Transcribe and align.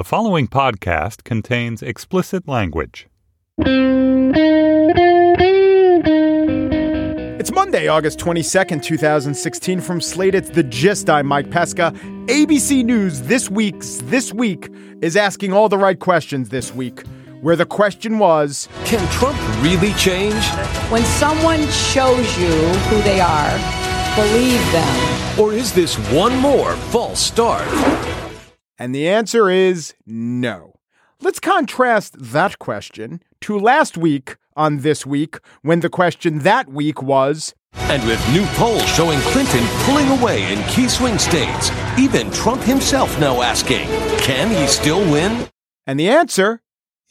The 0.00 0.04
following 0.04 0.48
podcast 0.48 1.24
contains 1.24 1.82
explicit 1.82 2.48
language. 2.48 3.06
It's 7.38 7.52
Monday, 7.52 7.86
August 7.86 8.18
22nd, 8.18 8.82
2016. 8.82 9.82
From 9.82 10.00
Slate, 10.00 10.34
it's 10.34 10.48
The 10.48 10.62
Gist. 10.62 11.10
I'm 11.10 11.26
Mike 11.26 11.50
Pesca. 11.50 11.92
ABC 12.28 12.82
News 12.82 13.20
this 13.20 13.50
week's 13.50 13.98
This 14.04 14.32
Week 14.32 14.70
is 15.02 15.18
asking 15.18 15.52
all 15.52 15.68
the 15.68 15.76
right 15.76 15.98
questions 15.98 16.48
this 16.48 16.74
week, 16.74 17.06
where 17.42 17.56
the 17.56 17.66
question 17.66 18.18
was 18.18 18.70
Can 18.86 19.06
Trump 19.12 19.36
really 19.62 19.92
change? 19.98 20.42
When 20.88 21.04
someone 21.04 21.60
shows 21.68 22.38
you 22.38 22.48
who 22.88 23.02
they 23.02 23.20
are, 23.20 23.50
believe 24.16 24.72
them. 24.72 25.38
Or 25.38 25.52
is 25.52 25.74
this 25.74 25.96
one 26.10 26.38
more 26.38 26.74
false 26.88 27.20
start? 27.20 27.68
And 28.80 28.94
the 28.94 29.06
answer 29.06 29.50
is 29.50 29.92
no. 30.06 30.72
Let's 31.20 31.38
contrast 31.38 32.16
that 32.18 32.58
question 32.58 33.22
to 33.42 33.58
last 33.58 33.98
week 33.98 34.38
on 34.56 34.78
This 34.78 35.04
Week, 35.04 35.36
when 35.60 35.80
the 35.80 35.90
question 35.90 36.38
that 36.40 36.66
week 36.66 37.02
was 37.02 37.54
And 37.74 38.02
with 38.06 38.26
new 38.32 38.46
polls 38.54 38.82
showing 38.88 39.20
Clinton 39.20 39.62
pulling 39.84 40.08
away 40.08 40.50
in 40.50 40.62
key 40.62 40.88
swing 40.88 41.18
states, 41.18 41.70
even 41.98 42.30
Trump 42.30 42.62
himself 42.62 43.20
now 43.20 43.42
asking, 43.42 43.86
can 44.18 44.48
he 44.48 44.66
still 44.66 45.00
win? 45.12 45.46
And 45.86 46.00
the 46.00 46.08
answer 46.08 46.62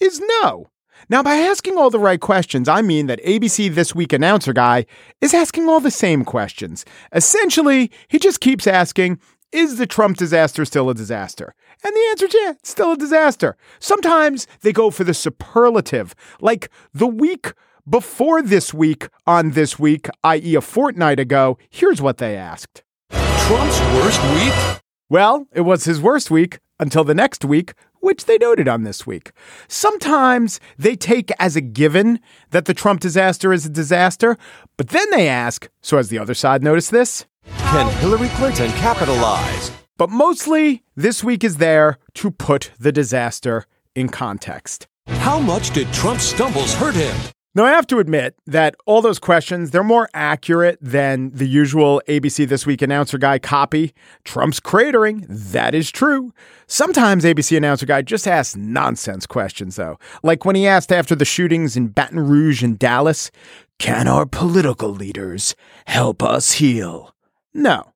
is 0.01 0.19
no. 0.41 0.71
Now, 1.07 1.21
by 1.21 1.35
asking 1.35 1.77
all 1.77 1.91
the 1.91 1.99
right 1.99 2.19
questions, 2.19 2.67
I 2.67 2.81
mean 2.81 3.07
that 3.07 3.23
ABC 3.23 3.73
This 3.73 3.93
Week 3.93 4.11
announcer 4.11 4.53
guy 4.53 4.88
is 5.21 5.35
asking 5.35 5.69
all 5.69 5.79
the 5.79 5.91
same 5.91 6.25
questions. 6.25 6.83
Essentially, 7.13 7.91
he 8.07 8.17
just 8.19 8.41
keeps 8.41 8.67
asking, 8.67 9.19
is 9.52 9.77
the 9.77 9.88
Trump 9.88 10.17
disaster 10.17 10.66
still 10.66 10.89
a 10.89 10.94
disaster? 10.94 11.53
And 11.84 11.95
the 11.95 12.08
answer 12.12 12.26
is 12.26 12.34
yeah, 12.34 12.52
it's 12.52 12.70
still 12.70 12.91
a 12.91 12.98
disaster. 12.98 13.58
Sometimes 13.80 14.48
they 14.62 14.73
go 14.73 14.91
for 14.91 15.03
the 15.03 15.13
superlative, 15.13 16.13
like 16.39 16.70
the 16.94 17.08
week 17.08 17.53
before 17.89 18.41
this 18.41 18.73
week 18.73 19.09
on 19.25 19.52
this 19.52 19.80
week, 19.80 20.08
i.e., 20.23 20.56
a 20.56 20.61
fortnight 20.61 21.19
ago. 21.19 21.58
Here's 21.69 22.02
what 22.02 22.17
they 22.17 22.36
asked 22.36 22.83
Trump's 23.11 23.80
worst 23.95 24.22
week? 24.36 24.81
Well, 25.09 25.47
it 25.53 25.61
was 25.61 25.86
his 25.86 26.00
worst 26.00 26.30
week 26.30 26.59
until 26.80 27.03
the 27.03 27.16
next 27.16 27.44
week, 27.44 27.73
which 28.00 28.25
they 28.25 28.38
noted 28.38 28.67
on 28.67 28.84
this 28.84 29.08
week. 29.08 29.31
Sometimes 29.67 30.59
they 30.78 30.95
take 30.95 31.31
as 31.39 31.56
a 31.56 31.61
given 31.61 32.19
that 32.52 32.66
the 32.66 32.73
Trump 32.73 33.00
disaster 33.00 33.52
is 33.52 33.66
a 33.66 33.69
disaster, 33.69 34.38
but 34.78 34.89
then 34.89 35.09
they 35.11 35.28
ask, 35.28 35.69
so 35.81 35.97
has 35.97 36.09
the 36.09 36.19
other 36.19 36.36
side 36.36 36.63
noticed 36.63 36.91
this? 36.91 37.25
Can 37.69 37.91
Hillary 37.97 38.29
Clinton 38.29 38.71
capitalize? 38.71 39.71
But 39.95 40.09
mostly, 40.09 40.81
this 40.95 41.23
week 41.23 41.43
is 41.43 41.57
there 41.57 41.99
to 42.15 42.31
put 42.31 42.71
the 42.79 42.91
disaster 42.91 43.65
in 43.93 44.09
context. 44.09 44.87
How 45.07 45.39
much 45.39 45.69
did 45.69 45.91
Trump's 45.93 46.23
stumbles 46.23 46.73
hurt 46.73 46.95
him? 46.95 47.15
Now, 47.53 47.65
I 47.65 47.71
have 47.71 47.85
to 47.87 47.99
admit 47.99 48.35
that 48.47 48.75
all 48.87 49.03
those 49.03 49.19
questions, 49.19 49.69
they're 49.69 49.83
more 49.83 50.09
accurate 50.15 50.79
than 50.81 51.29
the 51.29 51.47
usual 51.47 52.01
ABC 52.07 52.47
This 52.47 52.65
Week 52.65 52.81
announcer 52.81 53.19
guy 53.19 53.37
copy. 53.37 53.93
Trump's 54.23 54.59
cratering. 54.59 55.25
That 55.29 55.75
is 55.75 55.91
true. 55.91 56.33
Sometimes 56.65 57.23
ABC 57.23 57.55
announcer 57.55 57.85
guy 57.85 58.01
just 58.01 58.27
asks 58.27 58.55
nonsense 58.55 59.27
questions, 59.27 59.75
though. 59.75 59.99
Like 60.23 60.43
when 60.43 60.55
he 60.55 60.67
asked 60.67 60.91
after 60.91 61.13
the 61.13 61.25
shootings 61.25 61.77
in 61.77 61.89
Baton 61.89 62.19
Rouge 62.19 62.63
and 62.63 62.79
Dallas, 62.79 63.29
can 63.77 64.07
our 64.07 64.25
political 64.25 64.89
leaders 64.89 65.55
help 65.85 66.23
us 66.23 66.53
heal? 66.53 67.13
No. 67.59 67.91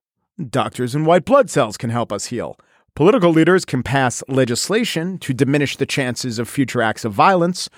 Doctors 0.50 0.94
and 0.94 1.06
white 1.06 1.24
blood 1.24 1.50
cells 1.50 1.78
can 1.78 1.90
help 1.90 2.12
us 2.12 2.26
heal. 2.26 2.60
Political 2.96 3.32
leaders 3.32 3.64
can 3.64 3.82
pass 3.82 4.22
legislation 4.28 5.18
to 5.20 5.34
diminish 5.34 5.78
the 5.78 5.86
chances 5.86 6.38
of 6.38 6.50
future 6.50 6.82
acts 6.82 7.06
of 7.06 7.14
violence, 7.14 7.70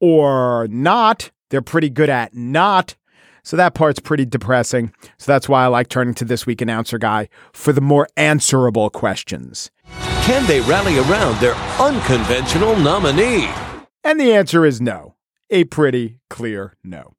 or 0.00 0.66
not. 0.70 1.30
They're 1.50 1.60
pretty 1.60 1.90
good 1.90 2.08
at 2.08 2.34
not. 2.34 2.96
So 3.42 3.58
that 3.58 3.74
part's 3.74 4.00
pretty 4.00 4.24
depressing. 4.24 4.94
So 5.18 5.30
that's 5.30 5.46
why 5.46 5.64
I 5.64 5.66
like 5.66 5.88
turning 5.88 6.14
to 6.14 6.24
this 6.24 6.46
week 6.46 6.62
announcer 6.62 6.96
guy 6.96 7.28
for 7.52 7.74
the 7.74 7.82
more 7.82 8.08
answerable 8.16 8.88
questions. 8.88 9.70
Can 10.22 10.46
they 10.46 10.62
rally 10.62 10.98
around 10.98 11.38
their 11.40 11.54
unconventional 11.78 12.74
nominee? 12.76 13.50
And 14.02 14.18
the 14.18 14.32
answer 14.32 14.64
is 14.64 14.80
no. 14.80 15.14
A 15.50 15.64
pretty 15.64 16.20
clear 16.30 16.74
no. 16.82 17.16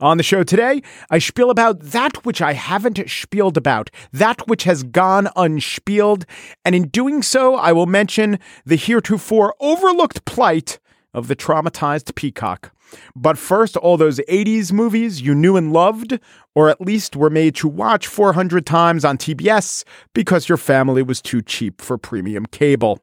On 0.00 0.16
the 0.16 0.22
show 0.22 0.42
today, 0.42 0.82
I 1.10 1.18
spiel 1.18 1.50
about 1.50 1.80
that 1.80 2.24
which 2.24 2.42
I 2.42 2.52
haven't 2.52 3.08
spieled 3.08 3.56
about, 3.56 3.90
that 4.12 4.46
which 4.48 4.64
has 4.64 4.82
gone 4.82 5.28
unspieled, 5.36 6.26
and 6.64 6.74
in 6.74 6.88
doing 6.88 7.22
so, 7.22 7.56
I 7.56 7.72
will 7.72 7.86
mention 7.86 8.38
the 8.64 8.76
heretofore 8.76 9.54
overlooked 9.60 10.24
plight 10.24 10.78
of 11.14 11.28
the 11.28 11.36
traumatized 11.36 12.14
peacock. 12.14 12.72
But 13.14 13.38
first, 13.38 13.76
all 13.76 13.96
those 13.96 14.20
80s 14.28 14.72
movies 14.72 15.20
you 15.20 15.34
knew 15.34 15.56
and 15.56 15.72
loved, 15.72 16.20
or 16.54 16.68
at 16.68 16.80
least 16.80 17.16
were 17.16 17.30
made 17.30 17.54
to 17.56 17.68
watch 17.68 18.06
400 18.06 18.64
times 18.64 19.04
on 19.04 19.18
TBS 19.18 19.84
because 20.14 20.48
your 20.48 20.58
family 20.58 21.02
was 21.02 21.20
too 21.20 21.42
cheap 21.42 21.80
for 21.80 21.98
premium 21.98 22.46
cable. 22.46 23.00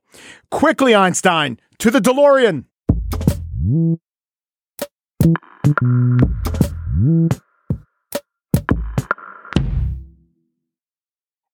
Quickly, 0.51 0.95
Einstein, 0.95 1.59
to 1.79 1.91
the 1.91 1.99
DeLorean! 1.99 2.65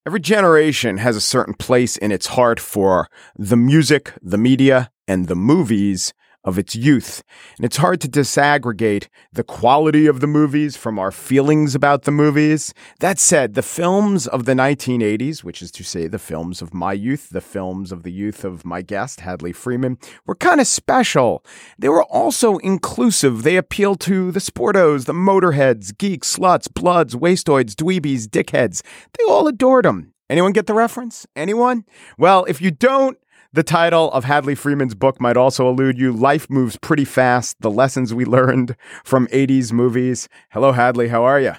Every 0.03 0.19
generation 0.19 0.97
has 0.97 1.15
a 1.15 1.21
certain 1.21 1.53
place 1.53 1.95
in 1.95 2.11
its 2.11 2.25
heart 2.27 2.59
for 2.59 3.07
the 3.35 3.55
music, 3.55 4.13
the 4.19 4.39
media, 4.39 4.89
and 5.07 5.27
the 5.27 5.35
movies 5.35 6.15
of 6.49 6.57
its 6.57 6.75
youth. 6.75 7.23
And 7.55 7.65
it's 7.65 7.77
hard 7.77 8.01
to 8.01 8.09
disaggregate 8.09 9.07
the 9.31 9.43
quality 9.43 10.07
of 10.07 10.19
the 10.19 10.27
movies 10.27 10.75
from 10.75 10.97
our 10.97 11.11
feelings 11.11 11.75
about 11.75 12.03
the 12.03 12.11
movies. 12.11 12.73
That 12.99 13.19
said, 13.19 13.53
the 13.53 13.61
films 13.61 14.27
of 14.27 14.45
the 14.45 14.53
1980s, 14.53 15.43
which 15.43 15.61
is 15.61 15.71
to 15.71 15.83
say 15.83 16.07
the 16.07 16.19
films 16.19 16.61
of 16.61 16.73
my 16.73 16.91
youth, 16.91 17.29
the 17.29 17.39
films 17.39 17.91
of 17.91 18.03
the 18.03 18.11
youth 18.11 18.43
of 18.43 18.65
my 18.65 18.81
guest, 18.81 19.21
Hadley 19.21 19.53
Freeman, 19.53 19.99
were 20.25 20.35
kind 20.35 20.59
of 20.59 20.67
special. 20.67 21.45
They 21.77 21.89
were 21.89 22.03
also 22.03 22.57
inclusive. 22.57 23.43
They 23.43 23.55
appealed 23.55 23.99
to 24.01 24.31
the 24.31 24.39
sportos, 24.39 25.05
the 25.05 25.13
motorheads, 25.13 25.95
geeks, 25.95 26.35
sluts, 26.35 26.73
bloods, 26.73 27.15
wastoids, 27.15 27.75
dweebies, 27.75 28.23
dickheads. 28.23 28.81
They 29.17 29.23
all 29.29 29.47
adored 29.47 29.85
them. 29.85 30.13
Anyone 30.29 30.53
get 30.53 30.67
the 30.67 30.73
reference? 30.73 31.25
Anyone? 31.35 31.85
Well, 32.17 32.45
if 32.45 32.61
you 32.61 32.71
don't, 32.71 33.17
the 33.53 33.63
title 33.63 34.11
of 34.11 34.25
Hadley 34.25 34.55
Freeman's 34.55 34.95
book 34.95 35.19
might 35.19 35.37
also 35.37 35.69
elude 35.69 35.97
you. 35.97 36.11
Life 36.11 36.49
moves 36.49 36.77
pretty 36.77 37.05
fast. 37.05 37.59
The 37.61 37.71
lessons 37.71 38.13
we 38.13 38.25
learned 38.25 38.75
from 39.03 39.27
80s 39.27 39.71
movies. 39.71 40.29
Hello, 40.51 40.71
Hadley. 40.71 41.07
How 41.07 41.23
are 41.23 41.39
you? 41.39 41.53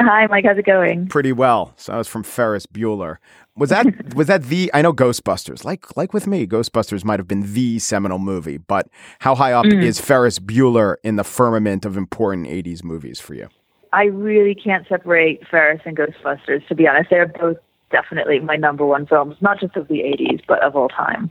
Hi, 0.00 0.26
Mike. 0.28 0.44
How's 0.46 0.58
it 0.58 0.64
going? 0.64 1.08
Pretty 1.08 1.32
well. 1.32 1.74
So 1.76 1.92
I 1.92 1.98
was 1.98 2.08
from 2.08 2.22
Ferris 2.22 2.66
Bueller. 2.66 3.16
Was 3.56 3.70
that 3.70 3.86
was 4.14 4.28
that 4.28 4.44
the? 4.44 4.70
I 4.72 4.80
know 4.80 4.92
Ghostbusters. 4.92 5.64
Like 5.64 5.96
like 5.96 6.14
with 6.14 6.26
me, 6.26 6.46
Ghostbusters 6.46 7.04
might 7.04 7.18
have 7.18 7.26
been 7.26 7.52
the 7.52 7.78
seminal 7.80 8.18
movie. 8.18 8.58
But 8.58 8.88
how 9.18 9.34
high 9.34 9.52
up 9.52 9.66
mm. 9.66 9.82
is 9.82 10.00
Ferris 10.00 10.38
Bueller 10.38 10.96
in 11.02 11.16
the 11.16 11.24
firmament 11.24 11.84
of 11.84 11.96
important 11.96 12.46
80s 12.46 12.84
movies 12.84 13.18
for 13.18 13.34
you? 13.34 13.48
I 13.92 14.04
really 14.04 14.54
can't 14.54 14.86
separate 14.88 15.40
Ferris 15.50 15.80
and 15.84 15.96
Ghostbusters. 15.96 16.66
To 16.68 16.74
be 16.74 16.86
honest, 16.86 17.10
they're 17.10 17.26
both 17.26 17.56
definitely 17.90 18.40
my 18.40 18.56
number 18.56 18.84
one 18.84 19.06
films, 19.06 19.36
not 19.40 19.60
just 19.60 19.76
of 19.76 19.88
the 19.88 20.00
80s, 20.00 20.42
but 20.46 20.62
of 20.62 20.76
all 20.76 20.88
time. 20.88 21.30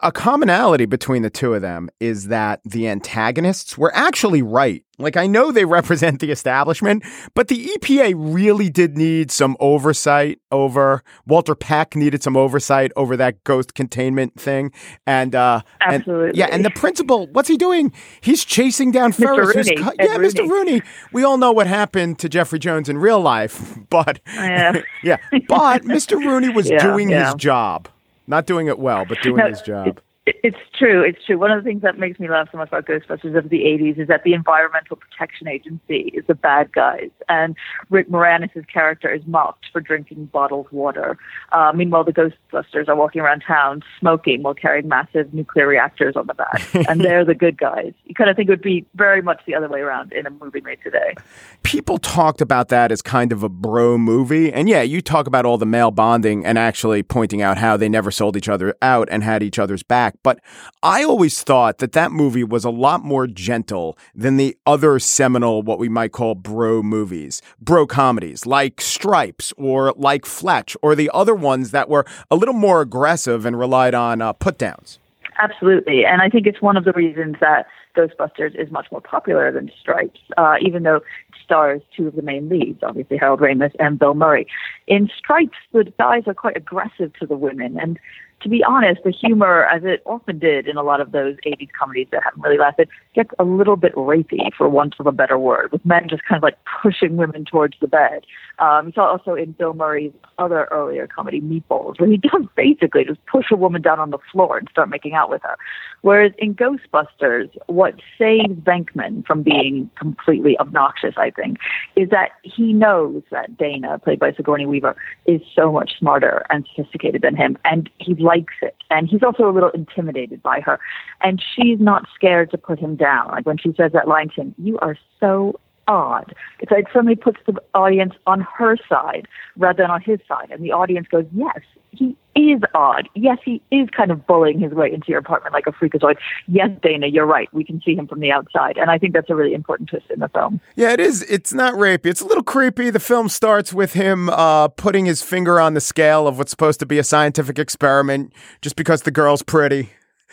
A 0.00 0.12
commonality 0.12 0.86
between 0.86 1.22
the 1.22 1.30
two 1.30 1.54
of 1.54 1.62
them 1.62 1.90
is 1.98 2.28
that 2.28 2.60
the 2.64 2.86
antagonists 2.86 3.76
were 3.76 3.92
actually 3.96 4.42
right. 4.42 4.84
Like, 4.96 5.16
I 5.16 5.26
know 5.26 5.50
they 5.50 5.64
represent 5.80 6.20
the 6.20 6.30
establishment, 6.30 7.02
but 7.34 7.48
the 7.48 7.66
EPA 7.76 8.14
really 8.16 8.70
did 8.70 8.96
need 8.96 9.32
some 9.32 9.56
oversight 9.58 10.38
over. 10.52 11.02
Walter 11.26 11.56
Peck 11.56 11.96
needed 11.96 12.22
some 12.22 12.36
oversight 12.36 12.92
over 12.94 13.16
that 13.16 13.42
ghost 13.42 13.74
containment 13.74 14.38
thing. 14.40 14.70
And, 15.04 15.34
uh, 15.34 15.62
absolutely. 15.80 16.28
And, 16.28 16.36
yeah. 16.36 16.48
And 16.52 16.64
the 16.64 16.70
principal, 16.70 17.26
what's 17.32 17.48
he 17.48 17.56
doing? 17.56 17.92
He's 18.20 18.44
chasing 18.44 18.92
down 18.92 19.10
Ferris. 19.10 19.56
Rooney, 19.56 19.82
yeah, 19.98 20.14
Rooney. 20.16 20.28
Mr. 20.28 20.48
Rooney. 20.48 20.82
We 21.12 21.24
all 21.24 21.38
know 21.38 21.50
what 21.50 21.66
happened 21.66 22.20
to 22.20 22.28
Jeffrey 22.28 22.60
Jones 22.60 22.88
in 22.88 22.98
real 22.98 23.20
life, 23.20 23.76
but, 23.90 24.20
yeah. 24.32 24.80
yeah. 25.02 25.16
But 25.48 25.82
Mr. 25.82 26.24
Rooney 26.24 26.50
was 26.50 26.70
Yeah, 26.70 26.84
doing 26.84 27.10
yeah. 27.10 27.26
his 27.26 27.34
job. 27.34 27.88
Not 28.28 28.46
doing 28.46 28.68
it 28.68 28.78
well, 28.78 29.06
but 29.06 29.20
doing 29.22 29.38
No, 29.38 29.48
his 29.48 29.62
job. 29.62 30.00
It, 30.28 30.40
it's 30.44 30.58
true. 30.78 31.02
It's 31.02 31.24
true. 31.24 31.38
One 31.38 31.50
of 31.50 31.62
the 31.62 31.68
things 31.68 31.80
that 31.82 31.98
makes 31.98 32.20
me 32.20 32.28
laugh 32.28 32.48
so 32.52 32.58
much 32.58 32.68
about 32.68 32.86
Ghostbusters 32.86 33.36
of 33.36 33.48
the 33.48 33.60
80s 33.60 33.98
is 33.98 34.08
that 34.08 34.24
the 34.24 34.34
Environmental 34.34 34.96
Protection 34.96 35.48
Agency 35.48 36.10
is 36.12 36.24
the 36.26 36.34
bad 36.34 36.70
guys, 36.72 37.10
and 37.28 37.56
Rick 37.88 38.10
Moranis' 38.10 38.68
character 38.70 39.08
is 39.10 39.22
mocked 39.26 39.66
for 39.72 39.80
drinking 39.80 40.26
bottled 40.26 40.70
water. 40.70 41.16
Uh, 41.52 41.72
meanwhile, 41.74 42.04
the 42.04 42.12
Ghostbusters 42.12 42.88
are 42.88 42.96
walking 42.96 43.22
around 43.22 43.42
town 43.46 43.82
smoking 43.98 44.42
while 44.42 44.54
carrying 44.54 44.86
massive 44.86 45.32
nuclear 45.32 45.66
reactors 45.66 46.14
on 46.14 46.26
the 46.26 46.34
back, 46.34 46.68
and 46.88 47.00
they're 47.00 47.24
the 47.24 47.34
good 47.34 47.56
guys. 47.56 47.94
You 48.04 48.14
kind 48.14 48.28
of 48.28 48.36
think 48.36 48.48
it 48.48 48.52
would 48.52 48.60
be 48.60 48.84
very 48.96 49.22
much 49.22 49.40
the 49.46 49.54
other 49.54 49.68
way 49.68 49.80
around 49.80 50.12
in 50.12 50.26
a 50.26 50.30
movie 50.30 50.60
made 50.60 50.78
today. 50.84 51.14
people 51.62 51.96
talked 51.96 52.42
about 52.42 52.68
that 52.68 52.92
as 52.92 53.00
kind 53.00 53.32
of 53.32 53.42
a 53.42 53.48
bro 53.48 53.96
movie. 53.96 54.52
And 54.52 54.68
yeah, 54.68 54.82
you 54.82 55.00
talk 55.00 55.26
about 55.26 55.46
all 55.46 55.56
the 55.56 55.66
male 55.66 55.90
bonding 55.90 56.44
and 56.44 56.58
actually 56.58 57.02
pointing 57.02 57.40
out 57.40 57.56
how 57.56 57.78
they 57.78 57.88
never 57.88 58.10
sold 58.10 58.36
each 58.36 58.48
other 58.48 58.74
out 58.82 59.08
and 59.10 59.22
had 59.22 59.42
each 59.42 59.58
other's 59.58 59.82
back. 59.82 60.17
But 60.22 60.40
I 60.82 61.04
always 61.04 61.42
thought 61.42 61.78
that 61.78 61.92
that 61.92 62.12
movie 62.12 62.44
was 62.44 62.64
a 62.64 62.70
lot 62.70 63.04
more 63.04 63.26
gentle 63.26 63.98
than 64.14 64.36
the 64.36 64.56
other 64.66 64.98
seminal, 64.98 65.62
what 65.62 65.78
we 65.78 65.88
might 65.88 66.12
call 66.12 66.34
bro 66.34 66.82
movies, 66.82 67.42
bro 67.60 67.86
comedies 67.86 68.46
like 68.46 68.80
Stripes 68.80 69.52
or 69.56 69.92
like 69.96 70.26
Fletch 70.26 70.76
or 70.82 70.94
the 70.94 71.10
other 71.12 71.34
ones 71.34 71.70
that 71.70 71.88
were 71.88 72.04
a 72.30 72.36
little 72.36 72.54
more 72.54 72.80
aggressive 72.80 73.44
and 73.46 73.58
relied 73.58 73.94
on 73.94 74.20
uh, 74.20 74.32
put 74.32 74.58
downs. 74.58 74.98
Absolutely. 75.40 76.04
And 76.04 76.20
I 76.20 76.28
think 76.28 76.46
it's 76.46 76.60
one 76.60 76.76
of 76.76 76.84
the 76.84 76.92
reasons 76.92 77.36
that 77.40 77.66
Ghostbusters 77.96 78.54
is 78.60 78.70
much 78.70 78.86
more 78.90 79.00
popular 79.00 79.50
than 79.52 79.70
Stripes, 79.80 80.20
uh, 80.36 80.56
even 80.60 80.82
though 80.82 80.96
it 80.96 81.02
stars 81.44 81.80
two 81.96 82.08
of 82.08 82.16
the 82.16 82.22
main 82.22 82.48
leads, 82.48 82.82
obviously 82.82 83.16
Harold 83.16 83.40
Ramis 83.40 83.72
and 83.78 83.98
Bill 83.98 84.14
Murray. 84.14 84.46
In 84.86 85.08
Stripes, 85.16 85.56
the 85.72 85.92
guys 85.98 86.24
are 86.26 86.34
quite 86.34 86.56
aggressive 86.56 87.12
to 87.20 87.26
the 87.26 87.36
women, 87.36 87.78
and 87.80 87.98
to 88.40 88.48
be 88.48 88.62
honest, 88.62 89.02
the 89.04 89.10
humor, 89.10 89.64
as 89.64 89.82
it 89.84 90.02
often 90.06 90.38
did 90.38 90.68
in 90.68 90.76
a 90.76 90.82
lot 90.82 91.00
of 91.00 91.12
those 91.12 91.36
80s 91.46 91.68
comedies 91.78 92.06
that 92.12 92.22
haven't 92.22 92.42
really 92.42 92.58
lasted, 92.58 92.88
gets 93.14 93.30
a 93.38 93.44
little 93.44 93.76
bit 93.76 93.94
rapey, 93.94 94.52
for 94.56 94.68
want 94.68 94.94
of 94.98 95.06
a 95.06 95.12
better 95.12 95.38
word, 95.38 95.72
with 95.72 95.84
men 95.84 96.08
just 96.08 96.22
kind 96.24 96.38
of 96.38 96.42
like 96.42 96.56
pushing 96.82 97.16
women 97.16 97.44
towards 97.44 97.76
the 97.80 97.88
bed. 97.88 98.24
Um, 98.58 98.86
you 98.86 98.92
saw 98.92 99.06
also 99.06 99.34
in 99.34 99.52
Bill 99.52 99.74
Murray's 99.74 100.12
other 100.38 100.64
earlier 100.70 101.06
comedy, 101.06 101.40
Meatballs, 101.40 102.00
where 102.00 102.10
he 102.10 102.16
does 102.32 102.44
basically 102.56 103.04
just 103.04 103.24
push 103.26 103.46
a 103.50 103.56
woman 103.56 103.82
down 103.82 103.98
on 103.98 104.10
the 104.10 104.18
floor 104.30 104.58
and 104.58 104.68
start 104.70 104.88
making 104.88 105.14
out 105.14 105.30
with 105.30 105.42
her. 105.42 105.56
Whereas 106.02 106.32
in 106.38 106.54
Ghostbusters, 106.54 107.50
what 107.66 107.94
saves 108.18 108.54
Venkman 108.60 109.26
from 109.26 109.42
being 109.42 109.90
completely 109.96 110.58
obnoxious, 110.58 111.14
I 111.16 111.30
think, 111.30 111.58
is 111.96 112.10
that 112.10 112.30
he 112.42 112.72
knows 112.72 113.22
that 113.30 113.56
Dana, 113.56 113.98
played 113.98 114.18
by 114.18 114.32
Sigourney 114.32 114.66
Weaver, 114.66 114.96
is 115.26 115.40
so 115.54 115.72
much 115.72 115.98
smarter 115.98 116.44
and 116.50 116.66
sophisticated 116.74 117.22
than 117.22 117.36
him, 117.36 117.58
and 117.64 117.90
he 117.98 118.14
likes 118.14 118.54
it. 118.62 118.76
And 118.90 119.08
he's 119.08 119.22
also 119.22 119.48
a 119.48 119.52
little 119.52 119.70
intimidated 119.70 120.42
by 120.42 120.60
her. 120.60 120.78
And 121.20 121.42
she's 121.54 121.80
not 121.80 122.06
scared 122.14 122.50
to 122.52 122.58
put 122.58 122.78
him 122.78 122.96
down. 122.96 123.28
Like 123.28 123.46
when 123.46 123.58
she 123.58 123.72
says 123.76 123.92
that 123.92 124.08
line 124.08 124.28
to 124.30 124.42
him, 124.42 124.54
You 124.58 124.78
are 124.78 124.96
so 125.18 125.58
odd. 125.88 126.34
It's 126.60 126.70
like 126.70 126.86
somebody 126.92 127.16
puts 127.16 127.38
the 127.46 127.60
audience 127.74 128.14
on 128.26 128.40
her 128.40 128.76
side 128.88 129.26
rather 129.56 129.82
than 129.82 129.90
on 129.90 130.02
his 130.02 130.20
side. 130.28 130.50
And 130.50 130.62
the 130.62 130.72
audience 130.72 131.08
goes, 131.08 131.24
Yes, 131.32 131.60
he 131.90 132.16
is 132.38 132.60
odd. 132.74 133.08
Yes, 133.14 133.38
he 133.44 133.62
is 133.70 133.88
kind 133.90 134.10
of 134.10 134.26
bullying 134.26 134.60
his 134.60 134.72
way 134.72 134.92
into 134.92 135.08
your 135.08 135.18
apartment 135.18 135.52
like 135.52 135.66
a 135.66 135.72
freakazoid. 135.72 136.16
Yes, 136.46 136.70
Dana, 136.82 137.06
you're 137.06 137.26
right. 137.26 137.48
We 137.52 137.64
can 137.64 137.80
see 137.84 137.94
him 137.94 138.06
from 138.06 138.20
the 138.20 138.30
outside. 138.30 138.76
And 138.76 138.90
I 138.90 138.98
think 138.98 139.12
that's 139.12 139.30
a 139.30 139.34
really 139.34 139.54
important 139.54 139.88
twist 139.88 140.06
in 140.10 140.20
the 140.20 140.28
film. 140.28 140.60
Yeah, 140.76 140.92
it 140.92 141.00
is. 141.00 141.22
It's 141.22 141.52
not 141.52 141.74
rapey. 141.74 142.06
It's 142.06 142.20
a 142.20 142.26
little 142.26 142.42
creepy. 142.42 142.90
The 142.90 143.00
film 143.00 143.28
starts 143.28 143.72
with 143.72 143.92
him 143.92 144.28
uh, 144.30 144.68
putting 144.68 145.06
his 145.06 145.22
finger 145.22 145.60
on 145.60 145.74
the 145.74 145.80
scale 145.80 146.26
of 146.26 146.38
what's 146.38 146.50
supposed 146.50 146.80
to 146.80 146.86
be 146.86 146.98
a 146.98 147.04
scientific 147.04 147.58
experiment 147.58 148.32
just 148.62 148.76
because 148.76 149.02
the 149.02 149.10
girl's 149.10 149.42
pretty, 149.42 149.90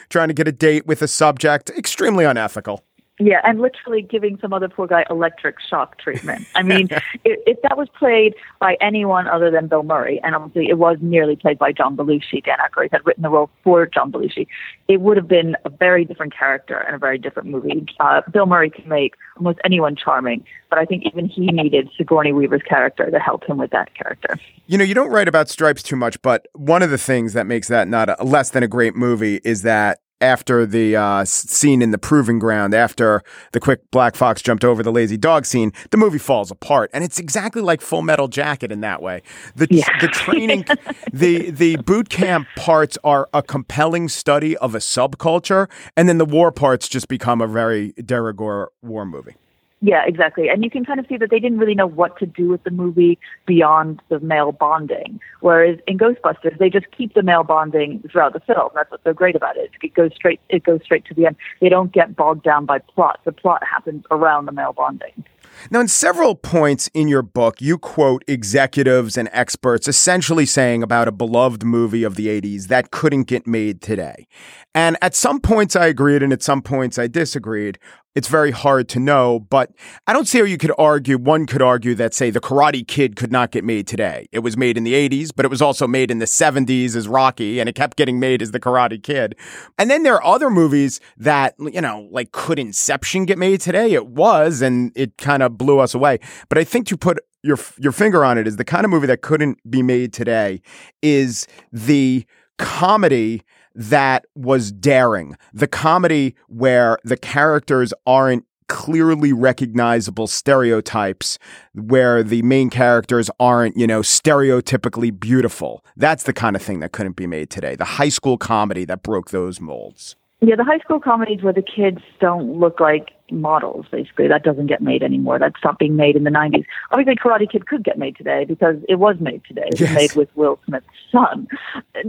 trying 0.10 0.28
to 0.28 0.34
get 0.34 0.48
a 0.48 0.52
date 0.52 0.86
with 0.86 1.02
a 1.02 1.08
subject. 1.08 1.70
Extremely 1.72 2.26
unethical. 2.26 2.84
Yeah, 3.18 3.40
and 3.46 3.62
literally 3.62 4.02
giving 4.02 4.38
some 4.42 4.52
other 4.52 4.68
poor 4.68 4.88
guy 4.88 5.06
electric 5.10 5.56
shock 5.62 5.98
treatment. 6.00 6.46
I 6.54 6.64
mean, 6.64 6.90
if, 7.24 7.40
if, 7.48 7.62
that 7.62 7.78
was 7.78 7.88
played 7.98 8.36
by 8.60 8.76
anyone 8.82 9.26
other 9.26 9.50
than 9.50 9.68
Bill 9.68 9.84
Murray, 9.84 10.20
and 10.22 10.36
obviously 10.36 10.70
it 10.70 10.78
was 10.78 10.98
nearly 11.00 11.38
played 11.38 11.58
by 11.58 11.72
John 11.72 11.96
Belushi, 11.96 12.44
Dan 12.44 12.58
Aykroyd 12.60 12.92
had 12.92 13.06
written 13.06 13.22
the 13.22 13.30
role 13.30 13.50
for 13.64 13.86
John 13.86 14.12
Belushi, 14.12 14.48
it 14.90 15.00
would 15.00 15.16
have 15.16 15.30
been 15.30 15.56
a 15.64 15.70
very 15.70 16.04
different 16.04 16.36
character 16.36 16.78
and 16.78 16.94
a 16.94 16.98
very 16.98 17.18
different 17.18 17.48
movie. 17.48 17.86
Uh, 18.02 18.22
Bill 18.34 18.48
Murray 18.48 18.70
can 18.70 18.90
make 18.90 19.14
almost 19.38 19.60
anyone 19.64 19.96
charming, 19.96 20.44
but 20.70 20.78
I 20.78 20.84
think 20.84 21.06
even 21.06 21.30
he 21.30 21.46
needed 21.48 21.90
Sigourney 21.98 22.34
Weaver's 22.34 22.64
character 22.68 23.10
to 23.10 23.20
help 23.20 23.46
him 23.46 23.58
with 23.58 23.72
that 23.72 23.96
character. 23.96 24.38
You 24.68 24.78
know, 24.78 24.84
you 24.84 24.94
don't 24.94 25.10
write 25.10 25.30
about 25.30 25.48
Stripes 25.48 25.84
too 25.84 25.96
much, 25.96 26.22
but 26.22 26.48
one 26.54 26.82
of 26.82 26.90
the 26.90 26.98
things 26.98 27.32
that 27.32 27.48
makes 27.48 27.70
that 27.70 27.88
not 27.88 28.10
a, 28.10 28.24
less 28.26 28.50
than 28.50 28.62
a 28.62 28.68
great 28.68 28.94
movie 28.94 29.40
is 29.46 29.62
that 29.62 30.00
after 30.26 30.66
the 30.66 30.96
uh, 30.96 31.24
scene 31.24 31.82
in 31.82 31.92
the 31.92 31.98
proving 31.98 32.40
ground, 32.40 32.74
after 32.74 33.22
the 33.52 33.60
quick 33.60 33.90
black 33.92 34.16
fox 34.16 34.42
jumped 34.42 34.66
over 34.66 34.82
the 34.82 34.92
lazy 34.92 35.18
dog 35.18 35.46
scene, 35.46 35.72
the 35.92 35.98
movie 35.98 36.18
falls 36.18 36.50
apart, 36.50 36.90
and 36.94 37.04
it's 37.04 37.20
exactly 37.20 37.62
like 37.62 37.80
Full 37.80 38.02
Metal 38.02 38.28
Jacket 38.28 38.72
in 38.72 38.82
that 38.82 39.02
way. 39.02 39.22
The 39.56 39.68
yeah. 39.70 39.86
the 40.02 40.08
training, 40.08 40.66
the 41.14 41.52
the 41.52 41.78
boot 41.78 42.10
camp 42.10 42.48
parts 42.56 42.98
are 43.04 43.30
a 43.34 43.44
compelling 43.44 44.10
study 44.10 44.58
of 44.58 44.74
a 44.74 44.80
subculture, 44.80 45.70
and 45.96 46.10
then 46.10 46.18
the 46.18 46.26
war 46.26 46.52
parts 46.52 46.90
just 46.90 47.08
become 47.08 47.40
a 47.40 47.48
very 47.48 47.94
de 47.94 48.20
rigueur 48.20 48.70
war 48.82 49.06
movie. 49.06 49.36
Yeah, 49.82 50.04
exactly. 50.06 50.48
And 50.50 50.64
you 50.64 50.70
can 50.70 50.86
kind 50.86 51.00
of 51.00 51.06
see 51.08 51.18
that 51.18 51.30
they 51.30 51.40
didn't 51.40 51.60
really 51.60 51.76
know 51.76 51.86
what 51.86 52.18
to 52.20 52.26
do 52.26 52.48
with 52.48 52.64
the 52.64 52.72
movie 52.72 53.20
beyond 53.46 54.02
the 54.10 54.20
male 54.20 54.52
bonding. 54.52 55.20
Whereas 55.42 55.78
in 55.86 55.98
Ghostbusters, 55.98 56.58
they 56.58 56.70
just 56.70 56.86
keep 56.92 57.14
the 57.14 57.22
male 57.22 57.44
bonding 57.44 58.02
throughout 58.12 58.34
the 58.34 58.40
film. 58.40 58.70
That's 58.74 58.90
what's 58.90 59.04
so 59.04 59.14
great 59.14 59.36
about 59.36 59.58
it. 59.58 59.72
It 59.84 59.94
goes 59.94 60.12
straight 60.16 60.40
it 60.50 60.64
goes 60.64 60.80
straight 60.84 61.06
to 61.06 61.14
the 61.14 61.26
end. 61.26 61.36
They 61.62 61.70
don't 61.70 61.92
get 61.92 62.16
bogged 62.16 62.44
down 62.44 62.66
by 62.66 62.80
plot. 62.80 63.20
The 63.26 63.32
plot 63.32 63.64
happens 63.64 64.06
around 64.12 64.46
the 64.46 64.54
male 64.54 64.74
bonding. 64.74 65.24
Now, 65.72 65.80
in 65.80 65.88
several 65.88 66.36
points 66.36 66.90
in 66.94 67.08
your 67.08 67.22
book, 67.22 67.62
you 67.62 67.78
quote 67.78 68.24
executives 68.28 69.18
and 69.18 69.30
experts 69.32 69.88
essentially 69.88 70.46
saying 70.46 70.84
about 70.84 71.08
a 71.08 71.12
beloved 71.12 71.64
movie 71.64 72.04
of 72.04 72.16
the 72.16 72.28
80s 72.28 72.68
that 72.68 72.92
couldn't 72.92 73.24
get 73.24 73.48
made 73.48 73.82
today. 73.82 74.28
And 74.74 74.98
at 75.02 75.16
some 75.16 75.40
points 75.40 75.76
I 75.76 75.88
agreed, 75.88 76.24
and 76.24 76.34
at 76.34 76.44
some 76.44 76.62
points 76.62 77.00
I 77.00 77.08
disagreed. 77.08 77.80
It's 78.16 78.30
very 78.30 78.52
hard 78.52 78.88
to 78.90 79.00
know, 79.00 79.42
but 79.42 79.72
I 80.08 80.14
don't 80.14 80.26
see 80.26 80.38
how 80.38 80.46
you 80.46 80.58
could 80.58 80.72
argue. 80.78 81.18
One 81.18 81.46
could 81.46 81.62
argue 81.62 81.96
that, 81.96 82.14
say, 82.14 82.30
The 82.30 82.40
Karate 82.40 82.88
Kid 82.88 83.18
could 83.18 83.32
not 83.32 83.52
get 83.52 83.66
made 83.66 83.88
today. 83.88 84.28
It 84.32 84.40
was 84.40 84.56
made 84.56 84.78
in 84.78 84.86
the 84.86 84.94
80s, 84.94 85.32
but 85.36 85.44
it 85.44 85.50
was 85.50 85.62
also 85.62 85.86
made 85.86 86.10
in 86.10 86.20
the 86.20 86.26
70s 86.26 86.96
as 86.96 87.10
Rocky, 87.10 87.60
and 87.60 87.68
it 87.68 87.76
kept 87.76 87.98
getting 87.98 88.18
made 88.18 88.42
as 88.42 88.52
The 88.52 88.60
Karate 88.60 89.04
Kid. 89.04 89.36
And 89.78 89.90
then 89.90 90.04
there 90.04 90.16
are 90.16 90.24
other 90.24 90.50
movies 90.50 91.02
that, 91.18 91.56
you 91.60 91.82
know, 91.82 92.08
like 92.10 92.32
could 92.32 92.58
Inception 92.58 93.26
get 93.26 93.38
made 93.38 93.60
today? 93.60 93.92
It 93.92 94.08
was, 94.08 94.62
and 94.62 94.94
it 94.96 95.18
kind 95.18 95.44
of 95.44 95.58
blew 95.58 95.80
us 95.80 95.94
away. 95.94 96.20
But 96.48 96.58
I 96.58 96.64
think 96.64 96.88
to 96.88 96.98
put 96.98 97.20
your 97.44 97.60
your 97.78 97.92
finger 97.92 98.26
on 98.26 98.38
it 98.38 98.48
is 98.48 98.56
the 98.56 98.66
kind 98.66 98.86
of 98.86 98.92
movie 98.92 99.08
that 99.08 99.22
couldn't 99.22 99.60
be 99.70 99.84
made 99.84 100.14
today 100.14 100.62
is 101.02 101.48
the 101.72 102.26
comedy 102.58 103.44
that 103.76 104.26
was 104.36 104.72
daring, 104.72 105.38
the 105.54 105.68
comedy 105.68 106.36
where 106.48 106.98
the 107.04 107.18
characters 107.18 107.94
aren't 108.08 108.46
clearly 108.68 109.32
recognizable 109.32 110.26
stereotypes 110.28 111.38
where 111.74 112.24
the 112.24 112.42
main 112.42 112.70
characters 112.70 113.30
aren't, 113.40 113.78
you 113.78 113.86
know, 113.86 114.02
stereotypically 114.02 115.18
beautiful. 115.18 115.86
That's 115.96 116.24
the 116.24 116.34
kind 116.34 116.56
of 116.56 116.62
thing 116.62 116.80
that 116.80 116.92
couldn't 116.92 117.16
be 117.16 117.28
made 117.28 117.50
today. 117.50 117.76
The 117.76 117.86
high 117.86 118.10
school 118.10 118.38
comedy 118.38 118.86
that 118.86 119.04
broke 119.04 119.30
those 119.30 119.62
molds. 119.62 120.16
Yeah, 120.42 120.56
the 120.56 120.64
high 120.64 120.80
school 120.80 121.00
comedies 121.00 121.44
where 121.44 121.54
the 121.54 121.64
kids 121.64 122.00
don't 122.20 122.60
look 122.60 122.80
like 122.80 123.10
models, 123.32 123.86
basically, 123.92 124.28
that 124.28 124.44
doesn't 124.44 124.68
get 124.68 124.82
made 124.82 125.04
anymore. 125.04 125.40
That 125.40 125.54
stopped 125.58 125.80
being 125.80 125.96
made 125.96 126.16
in 126.16 126.24
the 126.24 126.30
90s. 126.30 126.66
Obviously, 126.92 127.16
Karate 127.16 127.50
Kid 127.50 127.68
could 127.68 127.84
get 127.84 127.98
made 127.98 128.16
today 128.16 128.46
because 128.46 128.76
it 128.88 128.96
was 128.96 129.18
made 129.20 129.44
today. 129.48 129.64
It 129.68 129.80
was 129.80 129.82
yes. 129.82 129.96
made 129.96 130.16
with 130.16 130.30
Will 130.36 130.60
Smith's 130.66 130.86
son. 131.12 131.48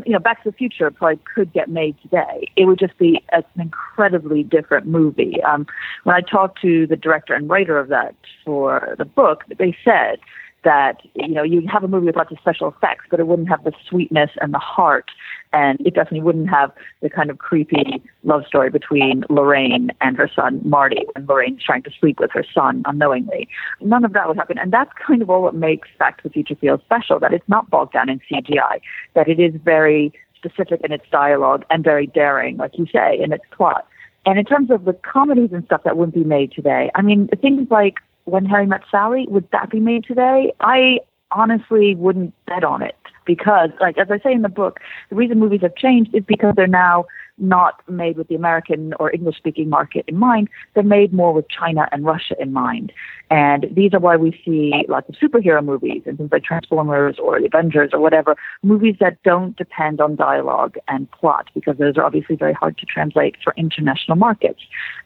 You 0.05 0.13
know, 0.13 0.19
Back 0.19 0.43
to 0.43 0.51
the 0.51 0.57
Future 0.57 0.91
probably 0.91 1.21
could 1.35 1.53
get 1.53 1.69
made 1.69 1.97
today. 2.03 2.51
It 2.57 2.67
would 2.67 2.79
just 2.79 2.97
be 2.99 3.23
an 3.33 3.45
incredibly 3.57 4.43
different 4.43 4.87
movie. 4.87 5.43
Um, 5.43 5.67
when 6.05 6.15
I 6.17 6.21
talked 6.21 6.61
to 6.63 6.87
the 6.87 6.97
director 6.97 7.35
and 7.35 7.49
writer 7.49 7.79
of 7.79 7.89
that 7.89 8.15
for 8.45 8.95
the 8.99 9.05
book, 9.05 9.45
they 9.59 9.77
said 9.85 10.19
that 10.67 11.01
you 11.15 11.29
know 11.29 11.45
you 11.45 11.63
have 11.73 11.85
a 11.85 11.89
movie 11.89 12.07
with 12.07 12.17
lots 12.17 12.33
of 12.33 12.39
special 12.41 12.69
effects, 12.69 13.05
but 13.09 13.21
it 13.21 13.29
wouldn't 13.29 13.49
have 13.49 13.63
the 13.63 13.73
sweetness 13.89 14.31
and 14.41 14.53
the 14.53 14.59
heart, 14.59 15.13
and 15.53 15.81
it 15.81 15.95
definitely 15.95 16.23
wouldn't 16.23 16.51
have 16.51 16.73
the 17.03 17.09
kind 17.09 17.31
of 17.31 17.39
creepy 17.39 18.03
love 18.25 18.45
story 18.47 18.69
between 18.69 19.25
Lorraine 19.31 19.91
and 20.01 20.17
her 20.17 20.29
son 20.35 20.61
Marty 20.65 21.05
when 21.15 21.25
Lorraine's 21.27 21.63
trying 21.63 21.85
to 21.85 21.91
sleep 22.01 22.19
with 22.19 22.33
her 22.33 22.45
son 22.53 22.83
unknowingly. 22.85 23.49
None 23.81 24.05
of 24.05 24.13
that 24.13 24.27
would 24.27 24.37
happen, 24.37 24.59
and 24.59 24.73
that's 24.73 24.91
kind 25.07 25.23
of 25.23 25.31
all 25.31 25.43
what 25.43 25.55
makes 25.55 25.89
Back 26.01 26.17
to 26.19 26.25
the 26.25 26.31
Future 26.33 26.57
feel 26.57 26.79
special. 26.85 27.21
That 27.21 27.33
it's 27.33 27.49
not 27.49 27.71
bogged 27.71 27.93
down 27.93 28.09
in 28.09 28.21
CGI, 28.29 28.81
that 29.15 29.29
it 29.29 29.39
is 29.39 29.55
very 29.65 30.13
specific 30.35 30.81
in 30.83 30.91
its 30.91 31.05
dialogue 31.13 31.65
and 31.71 31.85
very 31.85 32.09
daring, 32.09 32.57
like 32.57 32.77
you 32.77 32.87
say, 32.93 33.19
in 33.23 33.33
its 33.33 33.45
plot. 33.53 33.87
And 34.27 34.37
in 34.41 34.45
terms 34.45 34.73
of 34.73 34.85
the 34.85 34.93
comedies 34.93 35.51
and 35.53 35.65
stuff 35.65 35.85
that 35.85 35.97
wouldn't 35.97 36.17
be 36.17 36.25
made 36.25 36.51
today, 36.51 36.91
I 36.97 37.03
mean, 37.03 37.29
things 37.41 37.69
like 37.71 37.95
when 38.27 38.45
Harry 38.45 38.67
Met 38.67 38.83
Sally, 38.91 39.27
would 39.29 39.49
that 39.53 39.71
be 39.71 39.81
made 39.81 40.05
today? 40.05 40.53
I 40.61 40.99
honestly 41.31 41.95
wouldn't 41.95 42.35
bet 42.47 42.65
on 42.65 42.83
it 42.83 42.97
because, 43.25 43.71
like 43.81 43.99
as 43.99 44.11
I 44.11 44.19
say 44.19 44.33
in 44.33 44.43
the 44.43 44.49
book, 44.49 44.81
the 45.11 45.17
reason 45.17 45.39
movies 45.39 45.63
have 45.63 45.75
changed 45.77 46.15
is 46.15 46.25
because 46.25 46.55
they're 46.57 46.67
now 46.67 47.07
not 47.39 47.83
made 47.89 48.17
with 48.17 48.29
the 48.29 48.35
American 48.35 48.95
or 48.99 49.13
English 49.13 49.37
speaking 49.37 49.69
market 49.69 50.05
in 50.09 50.17
mind. 50.17 50.49
They're 50.75 50.83
made 50.83 51.13
more 51.13 51.33
with 51.33 51.47
China 51.49 51.89
and 51.93 52.05
Russia 52.05 52.35
in 52.39 52.53
mind. 52.53 52.93
And 53.29 53.67
these 53.73 53.93
are 53.93 53.99
why 53.99 54.17
we 54.17 54.41
see 54.45 54.73
lots 54.89 55.09
of 55.09 55.17
superhero 55.17 55.65
movies 55.65 56.03
and 56.07 56.17
things 56.17 56.31
like 56.31 56.45
Transformers 56.45 57.17
or 57.19 57.41
The 57.41 57.47
Avengers 57.47 57.91
or 57.93 57.99
whatever, 57.99 58.37
movies 58.63 58.97
that 59.01 59.21
don't 59.25 59.57
depend 59.57 60.01
on 60.01 60.15
dialogue 60.15 60.77
and 60.87 61.11
plot 61.11 61.51
because 61.53 61.77
those 61.79 61.97
are 61.97 62.05
obviously 62.05 62.37
very 62.37 62.53
hard 62.53 62.79
to 62.79 62.87
translate 62.87 63.37
for 63.43 63.53
international 63.57 64.17
markets. 64.17 64.61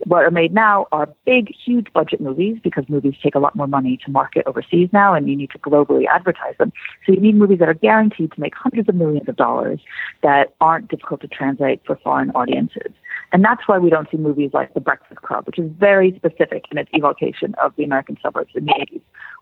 What 0.04 0.24
are 0.24 0.30
made 0.30 0.52
now 0.52 0.86
are 0.92 1.08
big, 1.24 1.54
huge 1.64 1.90
budget 1.94 2.20
movies 2.20 2.58
because 2.62 2.84
movies 2.88 3.14
take 3.22 3.34
a 3.34 3.38
lot 3.38 3.56
more 3.56 3.66
money 3.66 3.98
to 4.04 4.10
market 4.10 4.46
overseas 4.46 4.90
now 4.92 5.14
and 5.14 5.28
you 5.28 5.36
need 5.36 5.50
to 5.52 5.58
globally 5.58 6.04
advertise 6.06 6.56
them. 6.58 6.72
So 7.06 7.12
you 7.12 7.20
need 7.20 7.36
movies 7.36 7.60
that 7.60 7.70
are 7.70 7.74
guaranteed 7.74 8.32
to 8.32 8.40
make 8.40 8.54
hundreds 8.54 8.88
of 8.88 8.96
millions 8.96 9.28
of 9.30 9.36
dollars 9.36 9.80
that 10.22 10.54
aren't 10.60 10.88
difficult 10.88 11.22
to 11.22 11.28
translate 11.28 11.80
for 11.86 11.96
foreign 11.96 12.19
foreign 12.20 12.30
audiences. 12.30 12.92
And 13.32 13.44
that's 13.44 13.62
why 13.66 13.78
we 13.78 13.90
don't 13.90 14.10
see 14.10 14.16
movies 14.16 14.50
like 14.52 14.74
The 14.74 14.80
Breakfast 14.80 15.22
Club, 15.22 15.46
which 15.46 15.58
is 15.58 15.70
very 15.78 16.12
specific 16.16 16.64
in 16.72 16.78
its 16.78 16.90
evocation 16.94 17.54
of 17.62 17.72
the 17.76 17.84
American 17.84 18.18
suburbs 18.22 18.50
in 18.54 18.64
the 18.64 18.72
80s, 18.72 19.00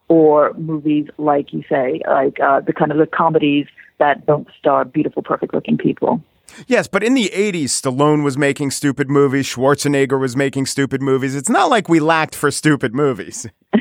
or 0.09 0.53
movies 0.55 1.07
like 1.17 1.53
you 1.53 1.63
say, 1.69 2.03
like 2.07 2.39
uh, 2.41 2.61
the 2.61 2.73
kind 2.73 2.93
of 2.93 2.99
the 2.99 3.07
comedies 3.07 3.67
that 3.99 4.27
don't 4.27 4.47
star 4.59 4.85
beautiful, 4.85 5.23
perfect 5.23 5.55
looking 5.55 5.79
people. 5.79 6.23
Yes, 6.67 6.89
but 6.89 7.03
in 7.03 7.15
the 7.15 7.31
80s, 7.35 7.65
Stallone 7.65 8.25
was 8.25 8.39
making 8.39 8.71
stupid 8.71 9.11
movies, 9.11 9.47
Schwarzenegger 9.47 10.19
was 10.19 10.35
making 10.37 10.67
stupid 10.67 11.03
movies. 11.03 11.35
It's 11.35 11.51
not 11.51 11.71
like 11.71 11.89
we 11.89 12.01
lacked 12.01 12.35
for 12.35 12.51
stupid 12.51 12.95
movies. 12.95 13.47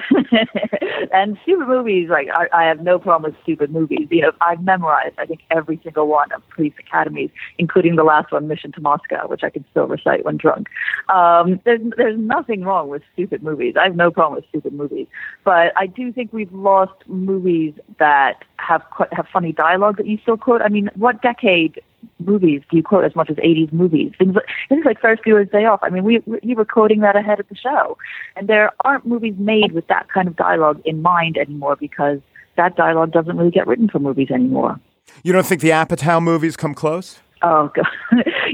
and 1.12 1.38
stupid 1.44 1.68
movies, 1.68 2.10
like 2.10 2.28
I, 2.34 2.48
I 2.54 2.64
have 2.66 2.82
no 2.82 3.00
problem 3.00 3.32
with 3.32 3.42
stupid 3.44 3.72
movies. 3.72 4.08
You 4.10 4.22
know, 4.22 4.32
I've 4.42 4.64
memorized 4.64 5.16
I 5.18 5.26
think 5.26 5.42
every 5.52 5.80
single 5.84 6.08
one 6.08 6.32
of 6.32 6.48
police 6.50 6.74
academies, 6.80 7.30
including 7.58 7.96
the 7.96 8.04
last 8.04 8.32
one, 8.32 8.48
Mission 8.48 8.72
to 8.74 8.82
Moscow, 8.82 9.28
which 9.28 9.44
I 9.44 9.50
can 9.50 9.66
still 9.72 9.88
recite 9.88 10.26
when 10.26 10.38
drunk. 10.38 10.68
Um, 11.10 11.60
there's 11.66 11.82
there's 11.98 12.20
nothing 12.20 12.64
wrong 12.64 12.90
with 12.90 13.02
stupid 13.14 13.44
movies. 13.44 13.76
I 13.80 13.86
have 13.86 13.96
no 13.96 14.12
problem 14.12 14.36
with 14.36 14.50
stupid 14.50 14.74
movies, 14.74 15.08
but 15.44 15.74
I 15.78 15.88
do 15.88 16.12
think 16.12 16.34
we've 16.34 16.54
lost 16.54 17.08
movies 17.08 17.74
that 18.00 18.44
have 18.58 18.84
have 19.12 19.28
funny 19.32 19.52
dialogue 19.52 19.98
that 19.98 20.08
you 20.08 20.18
still 20.22 20.38
quote. 20.38 20.62
I 20.62 20.70
mean, 20.70 20.90
what 20.96 21.22
decade 21.22 21.82
movies 22.20 22.62
do 22.70 22.78
you 22.78 22.84
quote 22.84 23.06
as 23.06 23.16
much 23.16 23.30
as 23.30 23.38
80s 23.38 23.72
movies? 23.72 24.12
Things 24.18 24.36
like, 24.36 24.46
things 24.70 24.86
like 24.86 25.00
Ferris 25.00 25.20
Bueller's 25.26 25.52
Day 25.52 25.66
Off. 25.66 25.80
I 25.84 25.90
mean, 25.90 26.04
we, 26.04 26.22
we 26.26 26.56
were 26.56 26.66
quoting 26.66 27.02
that 27.02 27.16
ahead 27.16 27.40
of 27.40 27.48
the 27.50 27.56
show. 27.56 27.98
And 28.36 28.48
there 28.48 28.72
aren't 28.84 29.06
movies 29.06 29.36
made 29.38 29.72
with 29.72 29.88
that 29.88 30.08
kind 30.10 30.28
of 30.28 30.36
dialogue 30.36 30.82
in 30.88 31.02
mind 31.02 31.38
anymore 31.38 31.76
because 31.76 32.20
that 32.56 32.76
dialogue 32.76 33.12
doesn't 33.12 33.38
really 33.38 33.52
get 33.52 33.68
written 33.68 33.88
for 33.88 34.00
movies 34.00 34.32
anymore. 34.32 34.80
You 35.24 35.34
don't 35.34 35.46
think 35.46 35.62
the 35.62 35.70
Apatow 35.70 36.22
movies 36.22 36.56
come 36.58 36.74
close? 36.74 37.20
Oh 37.44 37.72
god, 37.76 37.86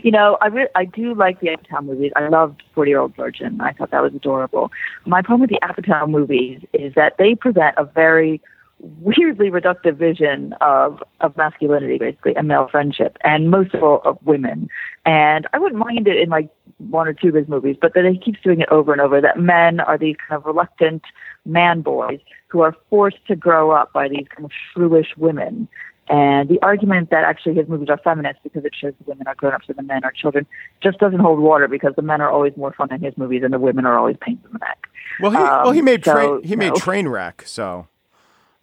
you 0.04 0.12
know 0.12 0.38
I 0.42 0.48
re- 0.48 0.68
I 0.76 0.86
do 0.86 1.14
like 1.16 1.40
the 1.40 1.48
Apatow 1.48 1.86
movies. 1.86 2.12
I 2.16 2.28
loved 2.28 2.64
Forty 2.76 2.90
Year 2.90 3.00
Old 3.00 3.16
Virgin. 3.16 3.62
I 3.62 3.72
thought 3.72 3.92
that 3.92 4.04
was 4.04 4.14
adorable. 4.14 4.72
My 5.06 5.22
problem 5.22 5.42
with 5.42 5.50
the 5.50 5.60
Apatow 5.64 6.10
movies 6.10 6.62
is 6.74 6.94
that 6.96 7.16
they 7.18 7.36
present 7.36 7.76
a 7.78 7.86
very 7.86 8.42
weirdly 8.84 9.50
reductive 9.50 9.96
vision 9.96 10.54
of 10.62 11.02
of 11.22 11.36
masculinity, 11.38 11.98
basically, 11.98 12.36
and 12.36 12.48
male 12.48 12.68
friendship, 12.70 13.18
and 13.24 13.50
most 13.50 13.74
of 13.74 13.82
all 13.82 14.02
of 14.04 14.18
women. 14.26 14.70
And 15.06 15.48
I 15.54 15.60
wouldn't 15.60 15.80
mind 15.80 16.08
it 16.08 16.18
in 16.18 16.30
like 16.30 16.50
one 16.78 17.08
or 17.08 17.14
two 17.14 17.30
of 17.30 17.36
his 17.36 17.48
movies, 17.48 17.78
but 17.82 17.94
that 17.94 18.06
he 18.06 18.18
keeps 18.18 18.42
doing 18.42 18.60
it 18.60 18.70
over 18.70 18.92
and 18.92 19.02
over. 19.02 19.22
That 19.22 19.40
men 19.40 19.80
are 19.80 19.98
these 19.98 20.18
kind 20.28 20.40
of 20.40 20.46
reluctant 20.46 21.04
man 21.46 21.82
boys 21.82 22.20
who 22.48 22.62
are 22.62 22.76
forced 22.90 23.26
to 23.28 23.36
grow 23.36 23.72
up 23.72 23.94
by 23.94 24.08
these 24.08 24.28
kind 24.36 24.46
of 24.46 24.52
shrewish 24.76 25.18
women. 25.18 25.68
And 26.10 26.50
the 26.50 26.62
argument 26.62 27.12
that 27.12 27.24
actually 27.24 27.56
his 27.56 27.70
movies 27.70 27.88
are 27.90 27.98
feminist 27.98 28.40
because 28.44 28.66
it 28.66 28.76
shows 28.76 28.94
the 29.00 29.10
women 29.10 29.26
are 29.26 29.36
grown 29.36 29.54
ups 29.54 29.66
and 29.70 29.78
the 29.78 29.84
men 29.84 30.04
are 30.04 30.12
children 30.12 30.46
just 30.82 30.98
doesn't 31.00 31.22
hold 31.22 31.40
water 31.40 31.70
because 31.70 31.94
the 31.96 32.02
men 32.02 32.20
are 32.20 32.30
always 32.30 32.58
more 32.58 32.74
fun 32.74 32.92
in 32.94 33.02
his 33.02 33.18
movies 33.18 33.42
and 33.42 33.54
the 33.54 33.60
women 33.60 33.86
are 33.86 33.98
always 33.98 34.18
pains 34.20 34.40
in 34.46 34.52
the 34.52 34.60
neck. 34.60 34.86
Well, 35.22 35.32
he 35.32 35.38
um, 35.38 35.64
well 35.64 35.72
he 35.72 35.82
made 35.82 36.04
so, 36.04 36.42
he 36.44 36.58
made 36.58 36.74
no. 36.86 37.10
wreck. 37.10 37.44
so 37.46 37.88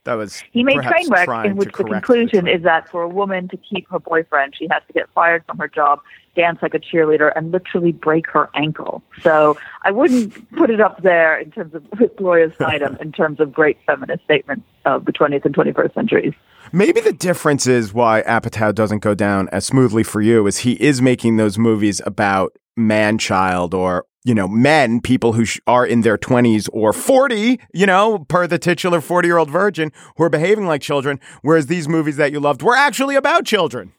that 0.05 0.15
was 0.15 0.43
he 0.53 0.65
made 0.65 0.79
Trainwreck, 0.79 1.45
in 1.45 1.57
which 1.57 1.73
the 1.73 1.85
conclusion 1.85 2.47
the 2.47 2.55
is 2.55 2.63
that 2.63 2.89
for 2.89 3.03
a 3.03 3.09
woman 3.09 3.49
to 3.49 3.57
keep 3.57 3.89
her 3.91 3.99
boyfriend, 3.99 4.55
she 4.57 4.67
has 4.71 4.83
to 4.87 4.93
get 4.93 5.09
fired 5.15 5.45
from 5.47 5.59
her 5.59 5.69
job, 5.69 6.01
dance 6.35 6.59
like 6.63 6.75
a 6.75 6.79
cheerleader, 6.79 7.33
and 7.37 7.53
literally 7.53 7.93
break 7.93 8.29
her 8.31 8.49
ankle. 8.55 9.03
So 9.23 9.59
I 9.83 9.91
wouldn't 9.91 10.51
put 10.57 10.71
it 10.71 10.81
up 10.81 11.03
there 11.03 11.39
in 11.39 11.51
terms 11.51 11.75
of 11.75 11.85
Gloria 12.17 12.49
Steinem 12.51 13.01
in 13.01 13.13
terms 13.13 13.41
of 13.41 13.53
great 13.53 13.79
feminist 13.87 14.25
statements 14.25 14.67
of 14.87 15.05
the 15.05 15.13
20th 15.13 15.45
and 15.45 15.55
21st 15.55 15.95
centuries. 15.95 16.35
Maybe 16.73 17.01
the 17.01 17.13
difference 17.13 17.67
is 17.67 17.93
why 17.93 18.23
Apatow 18.23 18.75
doesn't 18.75 19.01
go 19.01 19.15
down 19.15 19.49
as 19.51 19.67
smoothly 19.67 20.03
for 20.03 20.21
you 20.21 20.47
is 20.47 20.59
he 20.59 20.73
is 20.75 21.03
making 21.03 21.37
those 21.37 21.59
movies 21.59 22.01
about 22.07 22.57
man 22.77 23.19
child 23.19 23.75
or 23.75 24.07
you 24.25 24.35
know, 24.35 24.47
men, 24.47 25.01
people 25.01 25.33
who 25.33 25.45
sh- 25.45 25.61
are 25.67 25.87
in 25.87 26.03
their 26.03 26.19
20s 26.19 26.69
or 26.73 26.93
40, 26.93 27.61
you 27.73 27.87
know, 27.87 28.21
per 28.29 28.47
the 28.47 28.59
titular 28.59 29.01
40 29.01 29.29
year 29.29 29.39
old 29.39 29.51
virgin, 29.51 29.93
who 30.17 30.25
are 30.25 30.31
behaving 30.31 30.67
like 30.67 30.83
children, 30.83 31.21
whereas 31.43 31.67
these 31.67 31.89
movies 31.89 32.17
that 32.17 32.33
you 32.33 32.41
loved 32.41 32.63
were 32.63 32.77
actually 32.77 33.17
about 33.17 33.45
children. 33.45 33.93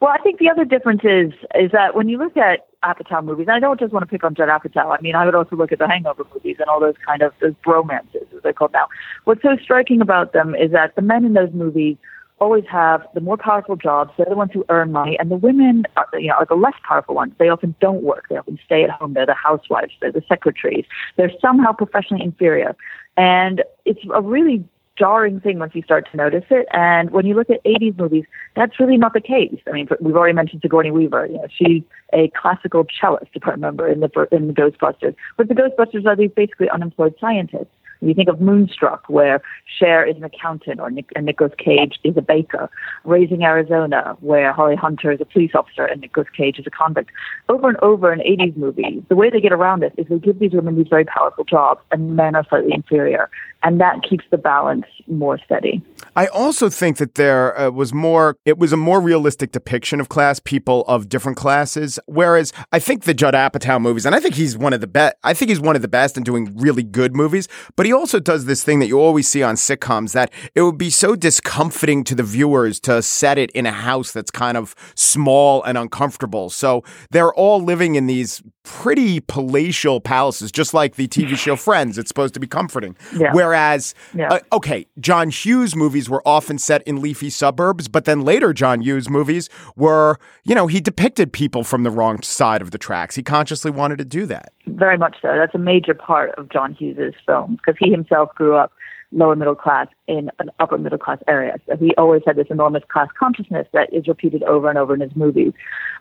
Well, 0.00 0.12
I 0.12 0.22
think 0.22 0.38
the 0.38 0.50
other 0.50 0.64
difference 0.64 1.00
is 1.04 1.32
is 1.54 1.70
that 1.72 1.94
when 1.94 2.08
you 2.08 2.18
look 2.18 2.36
at 2.36 2.66
Apatow 2.84 3.24
movies, 3.24 3.46
I 3.50 3.58
don't 3.58 3.80
just 3.80 3.92
want 3.92 4.02
to 4.02 4.06
pick 4.06 4.22
on 4.22 4.34
Judd 4.34 4.48
Apatow. 4.48 4.96
I 4.96 5.00
mean, 5.00 5.14
I 5.14 5.24
would 5.24 5.34
also 5.34 5.56
look 5.56 5.72
at 5.72 5.78
the 5.78 5.88
Hangover 5.88 6.24
movies 6.34 6.56
and 6.58 6.68
all 6.68 6.78
those 6.78 6.96
kind 7.06 7.22
of 7.22 7.32
those 7.40 7.54
bromances, 7.66 8.30
as 8.36 8.42
they're 8.42 8.52
called 8.52 8.72
now. 8.72 8.86
What's 9.24 9.42
so 9.42 9.56
striking 9.62 10.00
about 10.00 10.32
them 10.32 10.54
is 10.54 10.72
that 10.72 10.94
the 10.94 11.02
men 11.02 11.24
in 11.24 11.32
those 11.32 11.52
movies 11.52 11.96
always 12.40 12.64
have 12.70 13.06
the 13.14 13.20
more 13.20 13.36
powerful 13.36 13.76
jobs. 13.76 14.12
They're 14.16 14.26
the 14.28 14.36
ones 14.36 14.50
who 14.52 14.64
earn 14.68 14.92
money, 14.92 15.16
and 15.18 15.30
the 15.30 15.36
women, 15.36 15.84
are, 15.96 16.08
you 16.18 16.28
know, 16.28 16.34
are 16.34 16.46
the 16.46 16.54
less 16.54 16.74
powerful 16.86 17.14
ones. 17.14 17.32
They 17.38 17.48
often 17.48 17.74
don't 17.80 18.02
work. 18.02 18.26
They 18.28 18.36
often 18.36 18.58
stay 18.64 18.84
at 18.84 18.90
home. 18.90 19.14
They're 19.14 19.26
the 19.26 19.34
housewives. 19.34 19.92
They're 20.00 20.12
the 20.12 20.22
secretaries. 20.28 20.84
They're 21.16 21.32
somehow 21.40 21.72
professionally 21.72 22.24
inferior, 22.24 22.76
and 23.16 23.62
it's 23.84 24.00
a 24.12 24.22
really 24.22 24.64
jarring 24.96 25.40
thing 25.40 25.58
once 25.58 25.74
you 25.74 25.82
start 25.82 26.08
to 26.10 26.16
notice 26.16 26.44
it. 26.50 26.66
And 26.72 27.10
when 27.10 27.26
you 27.26 27.34
look 27.34 27.50
at 27.50 27.62
80s 27.64 27.98
movies, 27.98 28.24
that's 28.54 28.78
really 28.78 28.96
not 28.96 29.12
the 29.12 29.20
case. 29.20 29.58
I 29.66 29.72
mean, 29.72 29.88
we've 30.00 30.16
already 30.16 30.34
mentioned 30.34 30.62
Sigourney 30.62 30.90
Weaver. 30.90 31.26
You 31.26 31.34
know, 31.34 31.46
she's 31.56 31.82
a 32.12 32.30
classical 32.40 32.86
cellist, 33.00 33.30
if 33.34 33.46
I 33.46 33.50
remember, 33.50 33.88
in 33.88 34.00
the 34.00 34.28
in 34.30 34.48
the 34.48 34.52
Ghostbusters. 34.52 35.14
But 35.36 35.48
the 35.48 35.54
Ghostbusters 35.54 36.06
are 36.06 36.16
these 36.16 36.30
basically 36.30 36.70
unemployed 36.70 37.14
scientists. 37.20 37.66
You 38.00 38.14
think 38.14 38.28
of 38.28 38.40
Moonstruck, 38.40 39.04
where 39.08 39.40
Cher 39.78 40.04
is 40.06 40.16
an 40.16 40.24
accountant 40.24 40.80
or 40.80 40.90
Nick, 40.90 41.10
and 41.16 41.26
Nicolas 41.26 41.52
Cage 41.58 41.98
is 42.04 42.16
a 42.16 42.22
baker. 42.22 42.70
Raising 43.04 43.42
Arizona, 43.42 44.16
where 44.20 44.52
Holly 44.52 44.76
Hunter 44.76 45.12
is 45.12 45.20
a 45.20 45.24
police 45.24 45.52
officer 45.54 45.84
and 45.84 46.00
Nicolas 46.00 46.28
Cage 46.36 46.58
is 46.58 46.66
a 46.66 46.70
convict. 46.70 47.10
Over 47.48 47.68
and 47.68 47.78
over 47.78 48.12
in 48.12 48.20
80s 48.20 48.56
movies, 48.56 49.02
the 49.08 49.16
way 49.16 49.30
they 49.30 49.40
get 49.40 49.52
around 49.52 49.82
it 49.82 49.92
is 49.96 50.06
they 50.08 50.18
give 50.18 50.38
these 50.38 50.52
women 50.52 50.76
these 50.76 50.88
very 50.88 51.04
powerful 51.04 51.44
jobs 51.44 51.80
and 51.90 52.16
men 52.16 52.34
are 52.34 52.44
slightly 52.48 52.72
inferior. 52.72 53.30
And 53.62 53.80
that 53.80 54.02
keeps 54.08 54.24
the 54.30 54.36
balance 54.36 54.84
more 55.06 55.38
steady. 55.42 55.82
I 56.16 56.26
also 56.26 56.68
think 56.68 56.98
that 56.98 57.14
there 57.14 57.58
uh, 57.58 57.70
was 57.70 57.94
more, 57.94 58.36
it 58.44 58.58
was 58.58 58.72
a 58.72 58.76
more 58.76 59.00
realistic 59.00 59.52
depiction 59.52 60.00
of 60.00 60.10
class, 60.10 60.38
people 60.38 60.84
of 60.86 61.08
different 61.08 61.38
classes. 61.38 61.98
Whereas 62.06 62.52
I 62.72 62.78
think 62.78 63.04
the 63.04 63.14
Judd 63.14 63.32
Apatow 63.32 63.80
movies, 63.80 64.04
and 64.04 64.14
I 64.14 64.20
think 64.20 64.34
he's 64.34 64.56
one 64.58 64.74
of 64.74 64.82
the 64.82 64.86
best, 64.86 65.16
I 65.24 65.32
think 65.32 65.48
he's 65.48 65.60
one 65.60 65.76
of 65.76 65.82
the 65.82 65.88
best 65.88 66.18
in 66.18 66.24
doing 66.24 66.54
really 66.56 66.82
good 66.82 67.16
movies, 67.16 67.48
but 67.84 67.88
he 67.88 67.92
also 67.92 68.18
does 68.18 68.46
this 68.46 68.64
thing 68.64 68.78
that 68.78 68.86
you 68.86 68.98
always 68.98 69.28
see 69.28 69.42
on 69.42 69.56
sitcoms 69.56 70.12
that 70.12 70.32
it 70.54 70.62
would 70.62 70.78
be 70.78 70.88
so 70.88 71.14
discomforting 71.14 72.02
to 72.04 72.14
the 72.14 72.22
viewers 72.22 72.80
to 72.80 73.02
set 73.02 73.36
it 73.36 73.50
in 73.50 73.66
a 73.66 73.72
house 73.72 74.10
that's 74.10 74.30
kind 74.30 74.56
of 74.56 74.74
small 74.94 75.62
and 75.64 75.76
uncomfortable. 75.76 76.48
So 76.48 76.82
they're 77.10 77.34
all 77.34 77.60
living 77.60 77.96
in 77.96 78.06
these 78.06 78.42
pretty 78.62 79.20
palatial 79.20 80.00
palaces, 80.00 80.50
just 80.50 80.72
like 80.72 80.96
the 80.96 81.06
TV 81.06 81.36
show 81.36 81.56
Friends. 81.56 81.98
It's 81.98 82.08
supposed 82.08 82.32
to 82.32 82.40
be 82.40 82.46
comforting. 82.46 82.96
Yeah. 83.14 83.34
Whereas, 83.34 83.94
yeah. 84.14 84.32
uh, 84.32 84.38
okay, 84.54 84.86
John 84.98 85.28
Hughes 85.28 85.76
movies 85.76 86.08
were 86.08 86.26
often 86.26 86.56
set 86.56 86.82
in 86.84 87.02
leafy 87.02 87.28
suburbs, 87.28 87.88
but 87.88 88.06
then 88.06 88.22
later 88.22 88.54
John 88.54 88.80
Hughes 88.80 89.10
movies 89.10 89.50
were, 89.76 90.18
you 90.44 90.54
know, 90.54 90.66
he 90.68 90.80
depicted 90.80 91.34
people 91.34 91.62
from 91.62 91.82
the 91.82 91.90
wrong 91.90 92.22
side 92.22 92.62
of 92.62 92.70
the 92.70 92.78
tracks. 92.78 93.14
He 93.14 93.22
consciously 93.22 93.70
wanted 93.70 93.98
to 93.98 94.06
do 94.06 94.24
that. 94.24 94.54
Very 94.66 94.96
much 94.98 95.16
so. 95.20 95.28
That's 95.36 95.54
a 95.54 95.58
major 95.58 95.94
part 95.94 96.30
of 96.38 96.48
John 96.48 96.74
Hughes's 96.74 97.14
films 97.26 97.58
because 97.58 97.76
he 97.78 97.90
himself 97.90 98.34
grew 98.34 98.56
up 98.56 98.72
lower 99.12 99.36
middle 99.36 99.54
class 99.54 99.86
in 100.06 100.30
an 100.38 100.50
upper 100.58 100.76
middle 100.76 100.98
class 100.98 101.18
area. 101.28 101.56
So 101.66 101.76
he 101.76 101.94
always 101.96 102.22
had 102.26 102.36
this 102.36 102.48
enormous 102.50 102.82
class 102.88 103.08
consciousness 103.18 103.66
that 103.72 103.92
is 103.92 104.08
repeated 104.08 104.42
over 104.42 104.68
and 104.68 104.76
over 104.76 104.94
in 104.94 105.00
his 105.00 105.14
movies. 105.14 105.52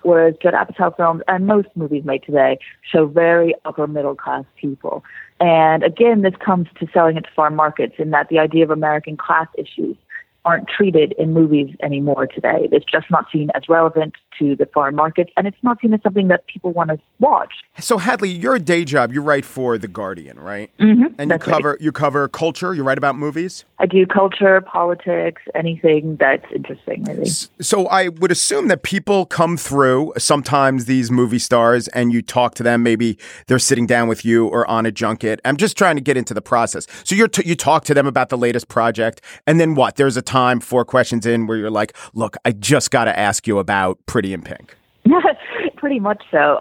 Whereas 0.01 0.35
Judd 0.41 0.53
Apatow 0.53 0.95
films 0.97 1.21
and 1.27 1.45
most 1.45 1.67
movies 1.75 2.03
made 2.05 2.23
today 2.23 2.57
show 2.81 3.05
very 3.05 3.53
upper 3.65 3.87
middle 3.87 4.15
class 4.15 4.45
people. 4.59 5.03
And 5.39 5.83
again, 5.83 6.21
this 6.21 6.33
comes 6.43 6.67
to 6.79 6.87
selling 6.93 7.17
it 7.17 7.21
to 7.21 7.29
foreign 7.35 7.55
markets 7.55 7.95
in 7.99 8.09
that 8.11 8.29
the 8.29 8.39
idea 8.39 8.63
of 8.63 8.71
American 8.71 9.17
class 9.17 9.47
issues 9.57 9.95
aren't 10.45 10.67
treated 10.67 11.13
in 11.17 11.33
movies 11.33 11.75
anymore 11.81 12.27
today. 12.27 12.67
It's 12.71 12.85
just 12.85 13.09
not 13.09 13.25
seen 13.31 13.49
as 13.55 13.63
relevant 13.69 14.13
to 14.39 14.55
the 14.55 14.65
foreign 14.73 14.95
markets, 14.95 15.31
and 15.37 15.47
it's 15.47 15.57
not 15.61 15.79
seen 15.81 15.93
as 15.93 16.01
something 16.01 16.27
that 16.27 16.45
people 16.47 16.71
want 16.71 16.89
to 16.89 16.99
watch. 17.19 17.53
So, 17.79 17.97
Hadley, 17.97 18.29
your 18.29 18.59
day 18.59 18.83
job, 18.85 19.13
you 19.13 19.21
write 19.21 19.45
for 19.45 19.77
The 19.77 19.87
Guardian, 19.87 20.39
right? 20.39 20.71
Mm-hmm, 20.79 21.15
and 21.17 21.31
you 21.31 21.37
cover 21.37 21.71
right. 21.71 21.81
you 21.81 21.91
cover 21.91 22.27
culture. 22.27 22.73
You 22.73 22.83
write 22.83 22.97
about 22.97 23.15
movies. 23.15 23.65
I 23.79 23.85
do 23.85 24.05
culture, 24.05 24.61
politics, 24.61 25.41
anything 25.55 26.17
that's 26.19 26.45
interesting, 26.53 27.03
really. 27.03 27.25
So, 27.25 27.87
I 27.87 28.09
would 28.09 28.31
assume 28.31 28.67
that 28.67 28.83
people 28.83 29.25
come 29.25 29.57
through 29.57 30.13
sometimes 30.17 30.85
these 30.85 31.11
movie 31.11 31.39
stars, 31.39 31.87
and 31.89 32.11
you 32.11 32.21
talk 32.21 32.55
to 32.55 32.63
them. 32.63 32.83
Maybe 32.83 33.17
they're 33.47 33.59
sitting 33.59 33.85
down 33.85 34.07
with 34.07 34.25
you 34.25 34.47
or 34.47 34.69
on 34.69 34.85
a 34.85 34.91
junket. 34.91 35.39
I'm 35.45 35.57
just 35.57 35.77
trying 35.77 35.95
to 35.95 36.01
get 36.01 36.17
into 36.17 36.33
the 36.33 36.41
process. 36.41 36.87
So, 37.03 37.15
you 37.15 37.27
t- 37.27 37.47
you 37.47 37.55
talk 37.55 37.85
to 37.85 37.93
them 37.93 38.07
about 38.07 38.29
the 38.29 38.37
latest 38.37 38.67
project, 38.67 39.21
and 39.47 39.59
then 39.59 39.75
what? 39.75 39.95
There's 39.95 40.17
a 40.17 40.21
time, 40.33 40.59
four 40.59 40.83
questions 40.83 41.25
in, 41.25 41.45
where 41.47 41.57
you're 41.57 41.69
like, 41.69 41.95
"Look, 42.13 42.37
I 42.43 42.51
just 42.51 42.89
got 42.89 43.05
to 43.05 43.17
ask 43.17 43.45
you 43.47 43.59
about 43.59 43.99
Pretty 44.07 44.33
in 44.33 44.41
Pink? 44.41 44.75
Pretty 45.75 45.99
much 45.99 46.23
so. 46.31 46.57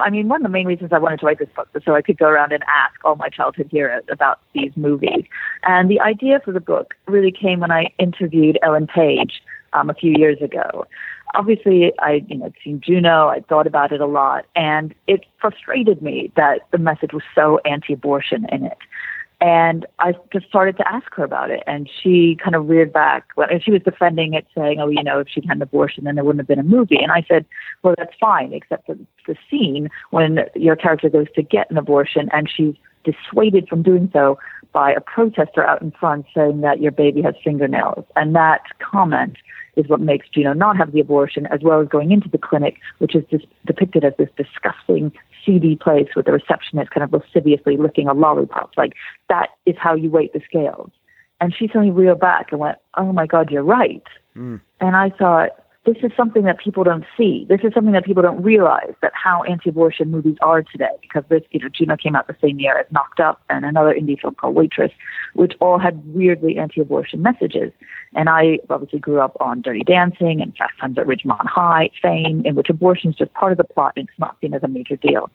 I 0.00 0.10
mean, 0.10 0.28
one 0.28 0.40
of 0.40 0.42
the 0.42 0.48
main 0.48 0.66
reasons 0.66 0.90
I 0.92 0.98
wanted 0.98 1.20
to 1.20 1.26
write 1.26 1.38
this 1.38 1.48
book 1.56 1.68
was 1.72 1.82
so 1.84 1.94
I 1.94 2.02
could 2.02 2.18
go 2.18 2.26
around 2.26 2.52
and 2.52 2.62
ask 2.64 2.94
all 3.04 3.16
my 3.16 3.28
childhood 3.28 3.68
heroes 3.70 4.02
about 4.10 4.40
these 4.52 4.72
movies. 4.76 5.24
And 5.62 5.88
the 5.88 6.00
idea 6.00 6.40
for 6.44 6.52
the 6.52 6.60
book 6.60 6.94
really 7.06 7.32
came 7.32 7.60
when 7.60 7.70
I 7.70 7.92
interviewed 7.98 8.58
Ellen 8.62 8.88
Page 8.88 9.42
um, 9.72 9.90
a 9.90 9.94
few 9.94 10.12
years 10.16 10.42
ago. 10.42 10.86
obviously 11.34 11.92
I, 11.98 12.24
you 12.28 12.36
know, 12.36 12.52
seen 12.62 12.80
Juno, 12.84 13.28
I 13.28 13.40
thought 13.48 13.66
about 13.66 13.92
it 13.92 14.00
a 14.00 14.06
lot, 14.06 14.44
and 14.56 14.94
it 15.06 15.24
frustrated 15.40 16.02
me 16.02 16.32
that 16.36 16.60
the 16.72 16.78
message 16.78 17.12
was 17.12 17.22
so 17.34 17.60
anti-abortion 17.64 18.46
in 18.50 18.64
it. 18.64 18.78
And 19.40 19.84
I 19.98 20.14
just 20.32 20.46
started 20.46 20.76
to 20.78 20.88
ask 20.88 21.12
her 21.14 21.24
about 21.24 21.50
it, 21.50 21.62
and 21.66 21.90
she 22.02 22.36
kind 22.42 22.54
of 22.54 22.68
reared 22.68 22.92
back. 22.92 23.24
And 23.36 23.62
she 23.62 23.72
was 23.72 23.82
defending 23.82 24.34
it, 24.34 24.46
saying, 24.54 24.80
"Oh, 24.80 24.88
you 24.88 25.02
know, 25.02 25.20
if 25.20 25.28
she'd 25.28 25.44
had 25.44 25.56
an 25.58 25.62
abortion, 25.62 26.04
then 26.04 26.14
there 26.14 26.24
wouldn't 26.24 26.40
have 26.40 26.48
been 26.48 26.58
a 26.58 26.62
movie." 26.62 27.02
And 27.02 27.12
I 27.12 27.24
said, 27.28 27.44
"Well, 27.82 27.94
that's 27.98 28.16
fine, 28.18 28.52
except 28.52 28.86
for 28.86 28.96
the 29.26 29.36
scene 29.50 29.90
when 30.10 30.46
your 30.54 30.76
character 30.76 31.10
goes 31.10 31.26
to 31.34 31.42
get 31.42 31.70
an 31.70 31.76
abortion, 31.76 32.30
and 32.32 32.48
she's 32.48 32.74
dissuaded 33.04 33.68
from 33.68 33.82
doing 33.82 34.08
so 34.12 34.38
by 34.72 34.92
a 34.92 35.00
protester 35.00 35.64
out 35.64 35.82
in 35.82 35.90
front 35.92 36.26
saying 36.34 36.62
that 36.62 36.80
your 36.80 36.90
baby 36.90 37.22
has 37.22 37.34
fingernails. 37.44 38.04
And 38.16 38.34
that 38.34 38.62
comment 38.78 39.36
is 39.76 39.88
what 39.88 40.00
makes 40.00 40.28
Juno 40.28 40.52
not 40.52 40.76
have 40.76 40.92
the 40.92 41.00
abortion, 41.00 41.46
as 41.46 41.60
well 41.62 41.80
as 41.80 41.88
going 41.88 42.12
into 42.12 42.28
the 42.28 42.38
clinic, 42.38 42.76
which 42.98 43.14
is 43.14 43.24
just 43.30 43.46
depicted 43.66 44.04
as 44.04 44.14
this 44.18 44.30
disgusting, 44.36 45.12
seedy 45.44 45.76
place 45.76 46.08
with 46.16 46.26
the 46.26 46.32
receptionist 46.32 46.90
kind 46.90 47.04
of 47.04 47.12
lasciviously 47.12 47.76
licking 47.76 48.08
a 48.08 48.14
lollipop. 48.14 48.72
Like, 48.76 48.94
that 49.28 49.50
is 49.66 49.76
how 49.78 49.94
you 49.94 50.10
weight 50.10 50.32
the 50.32 50.40
scales. 50.44 50.90
And 51.40 51.54
she 51.54 51.66
suddenly 51.66 51.90
reeled 51.90 52.20
back 52.20 52.52
and 52.52 52.60
went, 52.60 52.78
Oh 52.96 53.12
my 53.12 53.26
God, 53.26 53.50
you're 53.50 53.62
right. 53.62 54.02
Mm. 54.36 54.60
And 54.80 54.96
I 54.96 55.10
thought, 55.10 55.50
this 55.84 55.96
is 56.02 56.10
something 56.16 56.44
that 56.44 56.58
people 56.58 56.82
don't 56.82 57.04
see. 57.16 57.44
This 57.48 57.60
is 57.62 57.74
something 57.74 57.92
that 57.92 58.06
people 58.06 58.22
don't 58.22 58.42
realize 58.42 58.94
that 59.02 59.12
how 59.14 59.42
anti-abortion 59.42 60.10
movies 60.10 60.36
are 60.40 60.62
today. 60.62 60.96
Because 61.02 61.24
this, 61.28 61.42
you 61.50 61.60
know, 61.60 61.68
Juno 61.68 61.96
came 61.96 62.16
out 62.16 62.26
the 62.26 62.36
same 62.40 62.58
year 62.58 62.78
as 62.78 62.86
Knocked 62.90 63.20
Up 63.20 63.42
and 63.50 63.66
another 63.66 63.92
indie 63.92 64.18
film 64.18 64.34
called 64.34 64.54
Waitress, 64.54 64.92
which 65.34 65.52
all 65.60 65.78
had 65.78 66.02
weirdly 66.14 66.56
anti-abortion 66.56 67.20
messages. 67.20 67.70
And 68.14 68.30
I 68.30 68.60
obviously 68.70 68.98
grew 68.98 69.20
up 69.20 69.36
on 69.40 69.60
Dirty 69.60 69.84
Dancing 69.84 70.40
and 70.40 70.56
Fast 70.56 70.72
Times 70.80 70.96
at 70.96 71.06
Ridgemont 71.06 71.46
High, 71.46 71.90
Fame, 72.00 72.42
in 72.46 72.54
which 72.54 72.70
abortion 72.70 73.10
is 73.10 73.16
just 73.16 73.34
part 73.34 73.52
of 73.52 73.58
the 73.58 73.64
plot 73.64 73.92
and 73.96 74.08
it's 74.08 74.18
not 74.18 74.36
seen 74.40 74.54
as 74.54 74.62
a 74.62 74.68
major 74.68 74.96
deal. 74.96 75.30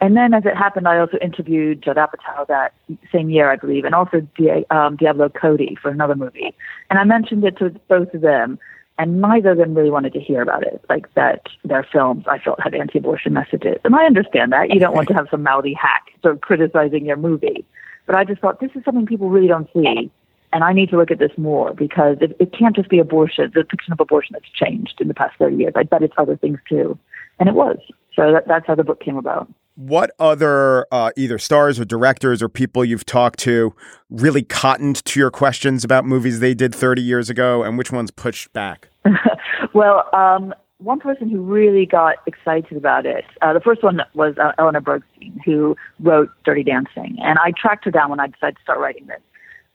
And 0.00 0.16
then, 0.16 0.32
as 0.32 0.44
it 0.44 0.56
happened, 0.56 0.86
I 0.86 0.98
also 0.98 1.18
interviewed 1.18 1.82
Judd 1.82 1.96
Apatow 1.96 2.46
that 2.46 2.72
same 3.12 3.30
year, 3.30 3.50
I 3.50 3.56
believe, 3.56 3.84
and 3.84 3.96
also 3.96 4.20
Di- 4.36 4.64
um, 4.70 4.96
Diablo 4.96 5.28
Cody 5.28 5.76
for 5.80 5.90
another 5.90 6.14
movie. 6.14 6.54
And 6.88 7.00
I 7.00 7.04
mentioned 7.04 7.44
it 7.44 7.58
to 7.58 7.70
both 7.88 8.14
of 8.14 8.20
them 8.20 8.60
and 8.98 9.20
neither 9.20 9.52
of 9.52 9.58
them 9.58 9.74
really 9.74 9.90
wanted 9.90 10.12
to 10.12 10.20
hear 10.20 10.42
about 10.42 10.64
it. 10.64 10.84
Like 10.88 11.12
that, 11.14 11.46
their 11.64 11.86
films 11.90 12.24
I 12.26 12.38
felt 12.38 12.60
had 12.60 12.74
anti-abortion 12.74 13.32
messages, 13.32 13.78
and 13.84 13.94
I 13.94 14.04
understand 14.04 14.52
that 14.52 14.70
you 14.70 14.80
don't 14.80 14.94
want 14.94 15.08
to 15.08 15.14
have 15.14 15.28
some 15.30 15.42
mouthy 15.42 15.74
hack 15.74 16.10
sort 16.22 16.34
of 16.34 16.40
criticizing 16.40 17.06
your 17.06 17.16
movie, 17.16 17.64
but 18.06 18.16
I 18.16 18.24
just 18.24 18.40
thought 18.40 18.60
this 18.60 18.72
is 18.74 18.84
something 18.84 19.06
people 19.06 19.30
really 19.30 19.48
don't 19.48 19.68
see, 19.72 20.10
and 20.52 20.64
I 20.64 20.72
need 20.72 20.90
to 20.90 20.96
look 20.96 21.10
at 21.10 21.18
this 21.18 21.32
more 21.36 21.72
because 21.74 22.18
it, 22.20 22.36
it 22.40 22.52
can't 22.52 22.74
just 22.74 22.88
be 22.88 22.98
abortion, 22.98 23.50
the 23.54 23.62
depiction 23.62 23.92
of 23.92 24.00
abortion 24.00 24.32
that's 24.32 24.50
changed 24.52 25.00
in 25.00 25.08
the 25.08 25.14
past 25.14 25.36
thirty 25.38 25.56
years. 25.56 25.72
I 25.76 25.84
bet 25.84 26.02
it's 26.02 26.14
other 26.18 26.36
things 26.36 26.58
too, 26.68 26.98
and 27.38 27.48
it 27.48 27.54
was. 27.54 27.78
So 28.14 28.32
that, 28.32 28.48
that's 28.48 28.66
how 28.66 28.74
the 28.74 28.84
book 28.84 29.00
came 29.00 29.16
about 29.16 29.48
what 29.78 30.10
other 30.18 30.86
uh, 30.90 31.12
either 31.16 31.38
stars 31.38 31.78
or 31.78 31.84
directors 31.84 32.42
or 32.42 32.48
people 32.48 32.84
you've 32.84 33.06
talked 33.06 33.38
to 33.38 33.72
really 34.10 34.42
cottoned 34.42 35.04
to 35.04 35.20
your 35.20 35.30
questions 35.30 35.84
about 35.84 36.04
movies 36.04 36.40
they 36.40 36.52
did 36.52 36.74
30 36.74 37.00
years 37.00 37.30
ago 37.30 37.62
and 37.62 37.78
which 37.78 37.92
ones 37.92 38.10
pushed 38.10 38.52
back? 38.52 38.88
well, 39.74 40.08
um, 40.12 40.52
one 40.78 40.98
person 40.98 41.28
who 41.28 41.40
really 41.40 41.86
got 41.86 42.16
excited 42.26 42.76
about 42.76 43.06
it, 43.06 43.24
uh, 43.40 43.52
the 43.52 43.60
first 43.60 43.84
one 43.84 44.00
was 44.14 44.36
uh, 44.38 44.50
Eleanor 44.58 44.80
Bergstein, 44.80 45.40
who 45.44 45.76
wrote 46.00 46.28
Dirty 46.44 46.64
Dancing. 46.64 47.16
And 47.20 47.38
I 47.38 47.52
tracked 47.56 47.84
her 47.84 47.92
down 47.92 48.10
when 48.10 48.18
I 48.18 48.26
decided 48.26 48.56
to 48.56 48.62
start 48.62 48.80
writing 48.80 49.06
this. 49.06 49.20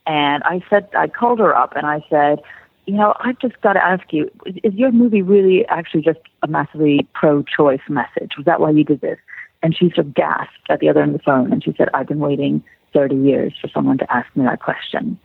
And 0.06 0.44
I 0.44 0.62
said, 0.70 0.90
I 0.98 1.08
called 1.08 1.40
her 1.40 1.56
up 1.56 1.78
and 1.78 1.86
I 1.86 2.04
said, 2.10 2.40
you 2.88 2.96
know, 2.96 3.14
I've 3.22 3.40
just 3.40 3.62
got 3.62 3.74
to 3.74 3.86
ask 3.86 4.12
you, 4.12 4.30
is 4.46 4.74
your 4.74 4.92
movie 4.92 5.22
really 5.22 5.66
actually 5.68 6.02
just 6.02 6.20
a 6.42 6.48
massively 6.50 7.08
pro 7.14 7.42
choice 7.44 7.80
message? 7.88 8.34
Was 8.36 8.46
that 8.46 8.60
why 8.60 8.72
you 8.72 8.84
did 8.84 9.00
this? 9.00 9.18
And 9.64 9.76
she 9.76 9.90
sort 9.90 10.00
of 10.00 10.14
gasped 10.14 10.70
at 10.70 10.80
the 10.80 10.90
other 10.90 11.02
end 11.02 11.16
of 11.16 11.22
the 11.22 11.24
phone 11.24 11.52
and 11.52 11.64
she 11.64 11.74
said, 11.78 11.88
I've 11.94 12.08
been 12.08 12.20
waiting 12.20 12.64
30 12.94 13.16
years 13.16 13.54
for 13.60 13.70
someone 13.70 13.98
to 13.98 14.14
ask 14.14 14.28
me 14.36 14.44
that 14.44 14.62
question. 14.62 15.18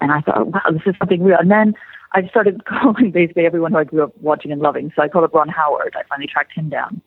And 0.00 0.12
I 0.12 0.20
thought, 0.20 0.48
wow, 0.48 0.60
this 0.70 0.82
is 0.86 0.94
something 0.98 1.22
real. 1.22 1.38
And 1.40 1.50
then 1.50 1.74
I 2.12 2.28
started 2.28 2.64
calling 2.66 3.10
basically 3.10 3.46
everyone 3.46 3.72
who 3.72 3.78
I 3.78 3.84
grew 3.84 4.04
up 4.04 4.12
watching 4.20 4.52
and 4.52 4.60
loving. 4.60 4.92
So 4.94 5.02
I 5.02 5.08
called 5.08 5.24
up 5.24 5.34
Ron 5.34 5.48
Howard. 5.48 5.96
I 5.98 6.02
finally 6.08 6.28
tracked 6.28 6.52
him 6.52 6.68
down. 6.68 7.00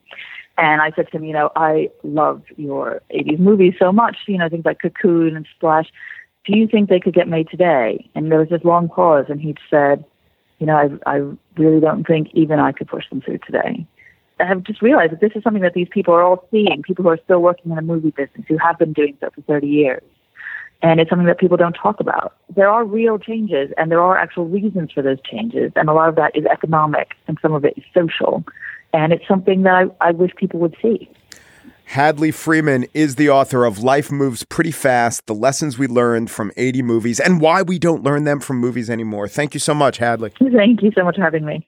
And 0.58 0.82
I 0.82 0.92
said 0.96 1.08
to 1.12 1.18
him, 1.18 1.24
you 1.24 1.32
know, 1.32 1.52
I 1.56 1.90
love 2.04 2.42
your 2.58 3.02
80s 3.16 3.40
movies 3.40 3.76
so 3.80 3.94
much, 3.94 4.18
you 4.28 4.38
know, 4.38 4.50
things 4.50 4.66
like 4.66 4.82
Cocoon 4.82 5.38
and 5.38 5.48
Splash. 5.56 5.88
Do 6.46 6.58
you 6.58 6.68
think 6.68 6.90
they 6.90 7.00
could 7.00 7.14
get 7.14 7.30
made 7.30 7.50
today? 7.50 8.10
And 8.14 8.30
there 8.30 8.40
was 8.40 8.50
this 8.50 8.64
long 8.66 8.90
pause, 8.90 9.26
and 9.30 9.40
he 9.40 9.56
said, 9.70 10.04
you 10.58 10.66
know, 10.66 10.76
I, 10.76 11.16
I 11.16 11.22
really 11.58 11.80
don't 11.80 12.06
think 12.06 12.30
even 12.34 12.60
I 12.60 12.74
could 12.74 12.88
push 12.90 13.08
them 13.10 13.22
through 13.22 13.40
today. 13.46 13.88
I 14.40 14.46
have 14.46 14.64
just 14.64 14.82
realized 14.82 15.12
that 15.14 15.22
this 15.22 15.32
is 15.36 15.44
something 15.44 15.62
that 15.64 15.74
these 15.74 15.88
people 15.90 16.14
are 16.14 16.24
all 16.24 16.48
seeing, 16.52 16.82
people 16.84 17.04
who 17.04 17.10
are 17.10 17.20
still 17.24 17.40
working 17.40 17.72
in 17.72 17.76
the 17.76 17.82
movie 17.82 18.12
business, 18.12 18.46
who 18.48 18.58
have 18.58 18.78
been 18.78 18.94
doing 18.94 19.18
so 19.20 19.30
for 19.34 19.42
30 19.42 19.68
years. 19.68 20.04
And 20.82 21.02
it's 21.02 21.10
something 21.10 21.28
that 21.28 21.40
people 21.40 21.58
don't 21.58 21.74
talk 21.74 22.00
about. 22.00 22.38
There 22.56 22.70
are 22.70 22.86
real 22.86 23.20
changes, 23.20 23.72
and 23.78 23.92
there 23.92 24.02
are 24.02 24.18
actual 24.18 24.46
reasons 24.46 24.94
for 24.94 25.02
those 25.02 25.18
changes. 25.30 25.74
And 25.76 25.90
a 25.90 25.94
lot 25.94 26.08
of 26.08 26.16
that 26.16 26.36
is 26.36 26.46
economic, 26.46 27.16
and 27.28 27.38
some 27.42 27.54
of 27.54 27.66
it 27.66 27.74
is 27.76 27.84
social. 27.94 28.46
And 28.94 29.12
it's 29.12 29.28
something 29.28 29.64
that 29.64 29.74
I, 29.74 30.08
I 30.08 30.12
wish 30.12 30.34
people 30.36 30.60
would 30.62 30.76
see. 30.82 31.10
Hadley 31.90 32.30
Freeman 32.30 32.86
is 32.94 33.16
the 33.16 33.32
author 33.32 33.66
of 33.66 33.80
Life 33.80 34.12
Moves 34.12 34.44
Pretty 34.44 34.72
Fast 34.72 35.26
The 35.26 35.34
Lessons 35.34 35.80
We 35.80 35.88
Learned 35.88 36.30
from 36.30 36.52
80 36.56 36.84
Movies 36.84 37.20
and 37.20 37.42
Why 37.42 37.64
We 37.64 37.80
Don't 37.80 38.04
Learn 38.04 38.26
Them 38.26 38.40
from 38.40 38.58
Movies 38.58 38.92
Anymore. 38.92 39.28
Thank 39.28 39.56
you 39.56 39.60
so 39.60 39.74
much, 39.74 39.98
Hadley. 39.98 40.32
Thank 40.40 40.84
you 40.84 40.92
so 40.96 41.04
much 41.04 41.16
for 41.16 41.24
having 41.24 41.46
me. 41.46 41.68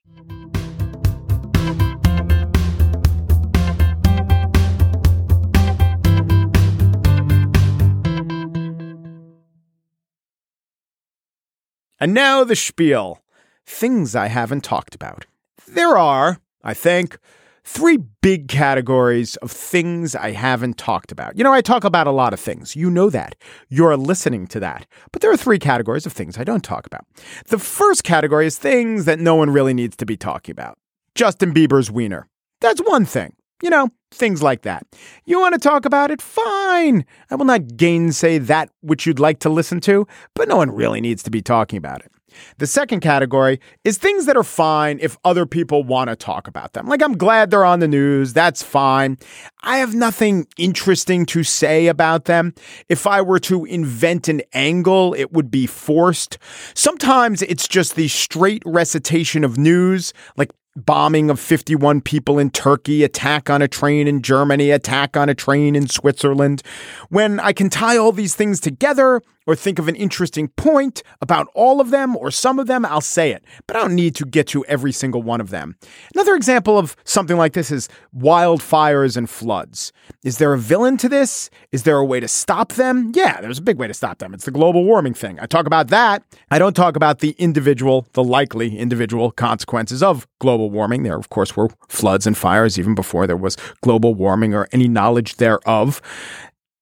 And 12.01 12.15
now 12.15 12.43
the 12.43 12.55
spiel 12.55 13.21
things 13.67 14.15
I 14.15 14.25
haven't 14.25 14.63
talked 14.63 14.95
about. 14.95 15.27
There 15.67 15.95
are, 15.95 16.39
I 16.63 16.73
think, 16.73 17.19
three 17.63 17.99
big 18.23 18.47
categories 18.47 19.35
of 19.37 19.51
things 19.51 20.15
I 20.15 20.31
haven't 20.31 20.79
talked 20.79 21.11
about. 21.11 21.37
You 21.37 21.43
know, 21.43 21.53
I 21.53 21.61
talk 21.61 21.83
about 21.83 22.07
a 22.07 22.11
lot 22.11 22.33
of 22.33 22.39
things. 22.39 22.75
You 22.75 22.89
know 22.89 23.11
that. 23.11 23.35
You're 23.69 23.95
listening 23.97 24.47
to 24.47 24.59
that. 24.61 24.87
But 25.11 25.21
there 25.21 25.31
are 25.31 25.37
three 25.37 25.59
categories 25.59 26.07
of 26.07 26.11
things 26.11 26.39
I 26.39 26.43
don't 26.43 26.63
talk 26.63 26.87
about. 26.87 27.05
The 27.49 27.59
first 27.59 28.03
category 28.03 28.47
is 28.47 28.57
things 28.57 29.05
that 29.05 29.19
no 29.19 29.35
one 29.35 29.51
really 29.51 29.75
needs 29.75 29.95
to 29.97 30.05
be 30.05 30.17
talking 30.17 30.53
about. 30.53 30.79
Justin 31.13 31.53
Bieber's 31.53 31.91
wiener. 31.91 32.27
That's 32.61 32.81
one 32.81 33.05
thing. 33.05 33.35
You 33.61 33.69
know, 33.69 33.89
things 34.11 34.41
like 34.41 34.63
that. 34.63 34.85
You 35.25 35.39
want 35.39 35.53
to 35.53 35.59
talk 35.59 35.85
about 35.85 36.11
it? 36.11 36.21
Fine. 36.21 37.05
I 37.29 37.35
will 37.35 37.45
not 37.45 37.77
gainsay 37.77 38.39
that 38.39 38.69
which 38.81 39.05
you'd 39.05 39.19
like 39.19 39.39
to 39.39 39.49
listen 39.49 39.79
to, 39.81 40.07
but 40.35 40.47
no 40.47 40.57
one 40.57 40.71
really 40.71 41.01
needs 41.01 41.23
to 41.23 41.31
be 41.31 41.41
talking 41.41 41.77
about 41.77 42.01
it. 42.01 42.11
The 42.57 42.67
second 42.67 43.01
category 43.01 43.59
is 43.83 43.97
things 43.97 44.25
that 44.25 44.37
are 44.37 44.43
fine 44.43 44.99
if 45.01 45.17
other 45.25 45.45
people 45.45 45.83
want 45.83 46.09
to 46.09 46.15
talk 46.15 46.47
about 46.47 46.73
them. 46.73 46.87
Like, 46.87 47.03
I'm 47.03 47.17
glad 47.17 47.51
they're 47.51 47.65
on 47.65 47.79
the 47.79 47.87
news. 47.87 48.33
That's 48.33 48.63
fine. 48.63 49.17
I 49.63 49.77
have 49.77 49.93
nothing 49.93 50.47
interesting 50.57 51.25
to 51.27 51.43
say 51.43 51.87
about 51.87 52.25
them. 52.25 52.53
If 52.89 53.05
I 53.05 53.21
were 53.21 53.39
to 53.41 53.65
invent 53.65 54.27
an 54.27 54.41
angle, 54.53 55.13
it 55.13 55.33
would 55.33 55.51
be 55.51 55.67
forced. 55.67 56.37
Sometimes 56.73 57.41
it's 57.41 57.67
just 57.67 57.95
the 57.95 58.07
straight 58.07 58.63
recitation 58.65 59.43
of 59.43 59.57
news, 59.57 60.13
like 60.37 60.51
bombing 60.75 61.29
of 61.29 61.39
51 61.39 62.01
people 62.01 62.39
in 62.39 62.49
Turkey, 62.49 63.03
attack 63.03 63.49
on 63.49 63.61
a 63.61 63.67
train 63.67 64.07
in 64.07 64.21
Germany, 64.21 64.71
attack 64.71 65.17
on 65.17 65.29
a 65.29 65.35
train 65.35 65.75
in 65.75 65.87
Switzerland. 65.87 66.63
When 67.09 67.39
I 67.39 67.53
can 67.53 67.69
tie 67.69 67.97
all 67.97 68.11
these 68.11 68.35
things 68.35 68.59
together 68.59 69.21
or 69.47 69.55
think 69.55 69.79
of 69.79 69.87
an 69.87 69.95
interesting 69.95 70.47
point 70.49 71.03
about 71.21 71.47
all 71.53 71.81
of 71.81 71.89
them 71.89 72.15
or 72.15 72.31
some 72.31 72.59
of 72.59 72.67
them, 72.67 72.85
I'll 72.85 73.01
say 73.01 73.31
it, 73.31 73.43
but 73.67 73.75
I 73.75 73.79
don't 73.79 73.95
need 73.95 74.15
to 74.15 74.25
get 74.25 74.47
to 74.47 74.63
every 74.65 74.91
single 74.91 75.23
one 75.23 75.41
of 75.41 75.49
them. 75.49 75.75
Another 76.13 76.35
example 76.35 76.77
of 76.77 76.95
something 77.03 77.37
like 77.37 77.53
this 77.53 77.71
is 77.71 77.89
wildfires 78.15 79.17
and 79.17 79.29
floods. 79.29 79.91
Is 80.23 80.37
there 80.37 80.53
a 80.53 80.57
villain 80.57 80.97
to 80.97 81.09
this? 81.09 81.49
Is 81.71 81.83
there 81.83 81.97
a 81.97 82.05
way 82.05 82.19
to 82.19 82.27
stop 82.27 82.73
them? 82.73 83.11
Yeah, 83.15 83.41
there's 83.41 83.59
a 83.59 83.63
big 83.63 83.77
way 83.77 83.87
to 83.87 83.93
stop 83.93 84.19
them. 84.19 84.33
It's 84.33 84.45
the 84.45 84.51
global 84.51 84.83
warming 84.83 85.13
thing. 85.13 85.39
I 85.39 85.45
talk 85.45 85.65
about 85.65 85.87
that. 85.87 86.23
I 86.49 86.59
don't 86.59 86.75
talk 86.75 86.95
about 86.95 87.19
the 87.19 87.35
individual, 87.37 88.07
the 88.13 88.23
likely 88.23 88.77
individual 88.77 89.31
consequences 89.31 90.03
of 90.03 90.27
global 90.39 90.69
warming. 90.69 91.03
There, 91.03 91.17
of 91.17 91.29
course, 91.29 91.55
were 91.55 91.69
floods 91.89 92.27
and 92.27 92.37
fires 92.37 92.77
even 92.77 92.95
before 92.95 93.27
there 93.27 93.37
was 93.37 93.57
global 93.81 94.13
warming 94.13 94.53
or 94.53 94.67
any 94.71 94.87
knowledge 94.87 95.35
thereof 95.35 96.01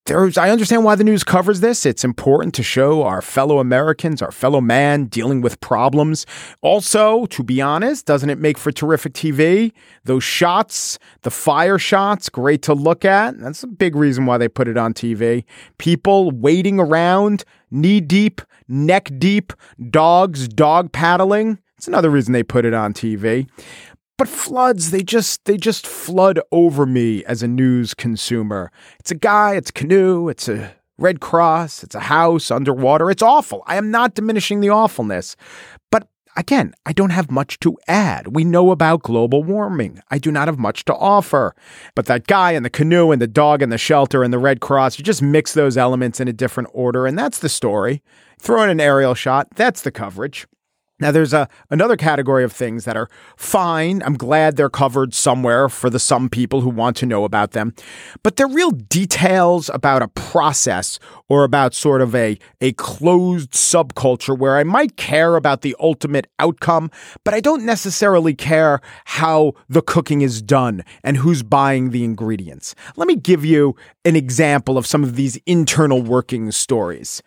there's, 0.09 0.39
I 0.39 0.49
understand 0.49 0.83
why 0.83 0.95
the 0.95 1.03
news 1.03 1.23
covers 1.23 1.59
this. 1.59 1.85
It's 1.85 2.03
important 2.03 2.55
to 2.55 2.63
show 2.63 3.03
our 3.03 3.21
fellow 3.21 3.59
Americans, 3.59 4.23
our 4.23 4.31
fellow 4.31 4.59
man 4.59 5.05
dealing 5.05 5.39
with 5.41 5.59
problems. 5.59 6.25
Also, 6.61 7.27
to 7.27 7.43
be 7.43 7.61
honest, 7.61 8.07
doesn't 8.07 8.31
it 8.31 8.39
make 8.39 8.57
for 8.57 8.71
terrific 8.71 9.13
TV? 9.13 9.71
Those 10.05 10.23
shots, 10.23 10.97
the 11.21 11.29
fire 11.29 11.77
shots, 11.77 12.27
great 12.27 12.63
to 12.63 12.73
look 12.73 13.05
at. 13.05 13.39
That's 13.39 13.61
a 13.61 13.67
big 13.67 13.95
reason 13.95 14.25
why 14.25 14.39
they 14.39 14.47
put 14.47 14.67
it 14.67 14.77
on 14.77 14.95
TV. 14.95 15.43
People 15.77 16.31
waiting 16.31 16.79
around, 16.79 17.43
knee 17.69 18.01
deep, 18.01 18.41
neck 18.67 19.11
deep, 19.19 19.53
dogs 19.91 20.47
dog 20.47 20.91
paddling. 20.91 21.59
It's 21.77 21.87
another 21.87 22.09
reason 22.09 22.33
they 22.33 22.43
put 22.43 22.65
it 22.65 22.73
on 22.73 22.93
TV. 22.93 23.47
But 24.19 24.27
floods, 24.27 24.91
they 24.91 25.01
just 25.01 25.45
they 25.45 25.55
just 25.55 25.87
flood 25.87 26.41
over 26.51 26.85
me 26.85 27.23
as 27.23 27.41
a 27.41 27.47
news 27.47 27.93
consumer. 27.93 28.69
It's 28.99 29.11
a 29.11 29.15
guy, 29.15 29.55
it's 29.55 29.69
a 29.69 29.73
canoe, 29.73 30.27
it's 30.27 30.49
a 30.49 30.75
Red 30.97 31.21
Cross, 31.21 31.85
it's 31.85 31.95
a 31.95 32.01
house 32.01 32.51
underwater. 32.51 33.09
It's 33.09 33.23
awful. 33.23 33.63
I 33.65 33.77
am 33.77 33.91
not 33.91 34.15
diminishing 34.15 34.59
the 34.59 34.71
awfulness. 34.71 35.37
But 35.89 36.09
again, 36.35 36.73
I 36.85 36.91
don't 36.91 37.11
have 37.11 37.31
much 37.31 37.59
to 37.61 37.77
add. 37.87 38.35
We 38.35 38.43
know 38.43 38.71
about 38.71 39.03
global 39.03 39.41
warming. 39.41 40.01
I 40.11 40.17
do 40.17 40.33
not 40.33 40.49
have 40.49 40.59
much 40.59 40.83
to 40.85 40.95
offer. 40.95 41.55
But 41.95 42.07
that 42.07 42.27
guy 42.27 42.51
and 42.51 42.65
the 42.65 42.69
canoe 42.69 43.11
and 43.11 43.21
the 43.21 43.27
dog 43.27 43.61
and 43.61 43.71
the 43.71 43.77
shelter 43.77 44.21
and 44.21 44.33
the 44.33 44.37
Red 44.37 44.59
Cross, 44.59 44.99
you 44.99 45.05
just 45.05 45.21
mix 45.21 45.53
those 45.53 45.77
elements 45.77 46.19
in 46.19 46.27
a 46.27 46.33
different 46.33 46.71
order, 46.73 47.07
and 47.07 47.17
that's 47.17 47.39
the 47.39 47.47
story. 47.47 48.03
Throw 48.37 48.63
in 48.63 48.69
an 48.69 48.81
aerial 48.81 49.13
shot, 49.13 49.47
that's 49.55 49.83
the 49.83 49.91
coverage. 49.91 50.45
Now, 50.99 51.11
there's 51.11 51.33
a 51.33 51.47
another 51.69 51.95
category 51.95 52.43
of 52.43 52.51
things 52.51 52.85
that 52.85 52.97
are 52.97 53.09
fine. 53.37 54.03
I'm 54.05 54.17
glad 54.17 54.55
they're 54.55 54.69
covered 54.69 55.13
somewhere 55.13 55.69
for 55.69 55.89
the 55.89 55.99
some 55.99 56.29
people 56.29 56.61
who 56.61 56.69
want 56.69 56.97
to 56.97 57.05
know 57.05 57.23
about 57.23 57.51
them, 57.51 57.73
but 58.21 58.35
they're 58.35 58.47
real 58.47 58.71
details 58.71 59.69
about 59.73 60.01
a 60.01 60.09
process 60.09 60.99
or 61.29 61.43
about 61.43 61.73
sort 61.73 62.01
of 62.01 62.13
a 62.13 62.37
a 62.59 62.73
closed 62.73 63.51
subculture 63.51 64.37
where 64.37 64.57
I 64.57 64.63
might 64.63 64.97
care 64.97 65.35
about 65.35 65.61
the 65.61 65.75
ultimate 65.79 66.27
outcome, 66.37 66.91
but 67.23 67.33
I 67.33 67.39
don't 67.39 67.63
necessarily 67.63 68.33
care 68.33 68.81
how 69.05 69.53
the 69.69 69.81
cooking 69.81 70.21
is 70.21 70.41
done 70.41 70.83
and 71.03 71.17
who's 71.17 71.43
buying 71.43 71.91
the 71.91 72.03
ingredients. 72.03 72.75
Let 72.97 73.07
me 73.07 73.15
give 73.15 73.45
you 73.45 73.75
an 74.03 74.15
example 74.15 74.77
of 74.77 74.85
some 74.85 75.03
of 75.03 75.15
these 75.15 75.37
internal 75.45 76.01
working 76.01 76.51
stories. 76.51 77.21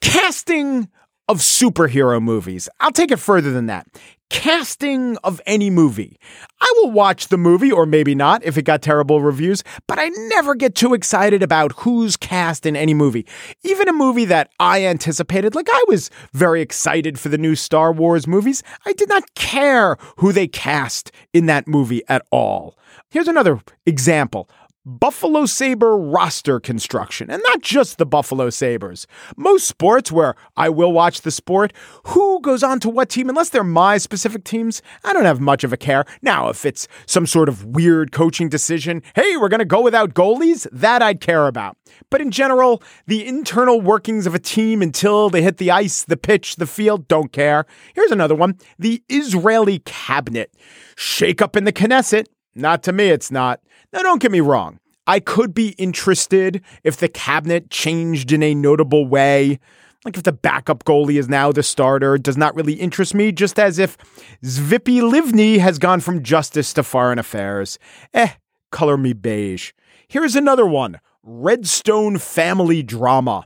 Casting 0.00 0.88
of 1.32 1.38
superhero 1.38 2.22
movies. 2.22 2.68
I'll 2.78 2.92
take 2.92 3.10
it 3.10 3.18
further 3.18 3.52
than 3.52 3.64
that. 3.66 3.86
Casting 4.28 5.16
of 5.24 5.40
any 5.46 5.70
movie. 5.70 6.18
I 6.60 6.72
will 6.76 6.90
watch 6.90 7.28
the 7.28 7.38
movie, 7.38 7.72
or 7.72 7.86
maybe 7.86 8.14
not 8.14 8.44
if 8.44 8.58
it 8.58 8.66
got 8.66 8.82
terrible 8.82 9.22
reviews, 9.22 9.64
but 9.88 9.98
I 9.98 10.10
never 10.28 10.54
get 10.54 10.74
too 10.74 10.92
excited 10.92 11.42
about 11.42 11.72
who's 11.72 12.18
cast 12.18 12.66
in 12.66 12.76
any 12.76 12.92
movie. 12.92 13.26
Even 13.64 13.88
a 13.88 13.94
movie 13.94 14.26
that 14.26 14.50
I 14.60 14.84
anticipated, 14.84 15.54
like 15.54 15.68
I 15.70 15.84
was 15.88 16.10
very 16.34 16.60
excited 16.60 17.18
for 17.18 17.30
the 17.30 17.38
new 17.38 17.54
Star 17.54 17.92
Wars 17.92 18.26
movies, 18.26 18.62
I 18.84 18.92
did 18.92 19.08
not 19.08 19.34
care 19.34 19.96
who 20.18 20.32
they 20.32 20.48
cast 20.48 21.12
in 21.32 21.46
that 21.46 21.66
movie 21.66 22.02
at 22.08 22.26
all. 22.30 22.76
Here's 23.10 23.28
another 23.28 23.60
example 23.86 24.50
Buffalo 24.84 25.46
Sabre 25.46 25.96
roster 25.96 26.58
construction, 26.58 27.30
and 27.30 27.40
not 27.46 27.60
just 27.62 27.98
the 27.98 28.06
Buffalo 28.06 28.50
Sabres. 28.50 29.06
Most 29.36 29.68
sports 29.68 30.10
where 30.10 30.34
I 30.56 30.70
will 30.70 30.92
watch 30.92 31.20
the 31.20 31.30
sport, 31.30 31.72
who 32.06 32.40
goes 32.40 32.64
on 32.64 32.80
to 32.80 32.90
what 32.90 33.08
team, 33.08 33.28
unless 33.28 33.50
they're 33.50 33.62
my 33.62 33.98
specific 33.98 34.42
teams, 34.42 34.82
I 35.04 35.12
don't 35.12 35.24
have 35.24 35.40
much 35.40 35.62
of 35.62 35.72
a 35.72 35.76
care. 35.76 36.04
Now, 36.20 36.48
if 36.48 36.66
it's 36.66 36.88
some 37.06 37.26
sort 37.26 37.48
of 37.48 37.64
weird 37.64 38.10
coaching 38.10 38.48
decision, 38.48 39.04
hey, 39.14 39.36
we're 39.36 39.48
going 39.48 39.60
to 39.60 39.64
go 39.64 39.80
without 39.80 40.14
goalies, 40.14 40.66
that 40.72 41.00
I'd 41.00 41.20
care 41.20 41.46
about. 41.46 41.76
But 42.10 42.20
in 42.20 42.32
general, 42.32 42.82
the 43.06 43.24
internal 43.24 43.80
workings 43.80 44.26
of 44.26 44.34
a 44.34 44.40
team 44.40 44.82
until 44.82 45.30
they 45.30 45.42
hit 45.42 45.58
the 45.58 45.70
ice, 45.70 46.02
the 46.02 46.16
pitch, 46.16 46.56
the 46.56 46.66
field, 46.66 47.06
don't 47.06 47.30
care. 47.30 47.66
Here's 47.94 48.10
another 48.10 48.34
one 48.34 48.58
the 48.80 49.00
Israeli 49.08 49.78
cabinet. 49.80 50.52
Shake 50.96 51.40
up 51.40 51.54
in 51.54 51.62
the 51.62 51.72
Knesset. 51.72 52.26
Not 52.54 52.82
to 52.82 52.92
me, 52.92 53.08
it's 53.08 53.30
not. 53.30 53.60
Now, 53.92 54.02
don't 54.02 54.22
get 54.22 54.32
me 54.32 54.40
wrong. 54.40 54.78
I 55.06 55.20
could 55.20 55.52
be 55.52 55.70
interested 55.70 56.62
if 56.84 56.96
the 56.96 57.08
cabinet 57.08 57.70
changed 57.70 58.32
in 58.32 58.42
a 58.42 58.54
notable 58.54 59.06
way. 59.06 59.58
Like 60.04 60.16
if 60.16 60.22
the 60.22 60.32
backup 60.32 60.84
goalie 60.84 61.18
is 61.18 61.28
now 61.28 61.52
the 61.52 61.62
starter, 61.62 62.18
does 62.18 62.36
not 62.36 62.54
really 62.54 62.74
interest 62.74 63.14
me, 63.14 63.30
just 63.32 63.58
as 63.58 63.78
if 63.78 63.96
Tzipi 64.42 65.00
Livni 65.00 65.58
has 65.58 65.78
gone 65.78 66.00
from 66.00 66.22
justice 66.22 66.72
to 66.74 66.82
foreign 66.82 67.18
affairs. 67.18 67.78
Eh, 68.14 68.30
color 68.70 68.96
me 68.96 69.12
beige. 69.12 69.72
Here's 70.08 70.36
another 70.36 70.66
one 70.66 70.98
Redstone 71.22 72.18
family 72.18 72.82
drama. 72.82 73.44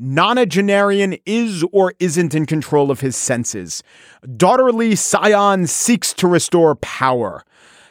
Nonagenarian 0.00 1.20
is 1.26 1.64
or 1.72 1.92
isn't 1.98 2.34
in 2.34 2.46
control 2.46 2.90
of 2.90 3.00
his 3.00 3.16
senses. 3.16 3.82
Daughterly 4.36 4.96
scion 4.96 5.66
seeks 5.66 6.14
to 6.14 6.28
restore 6.28 6.76
power. 6.76 7.44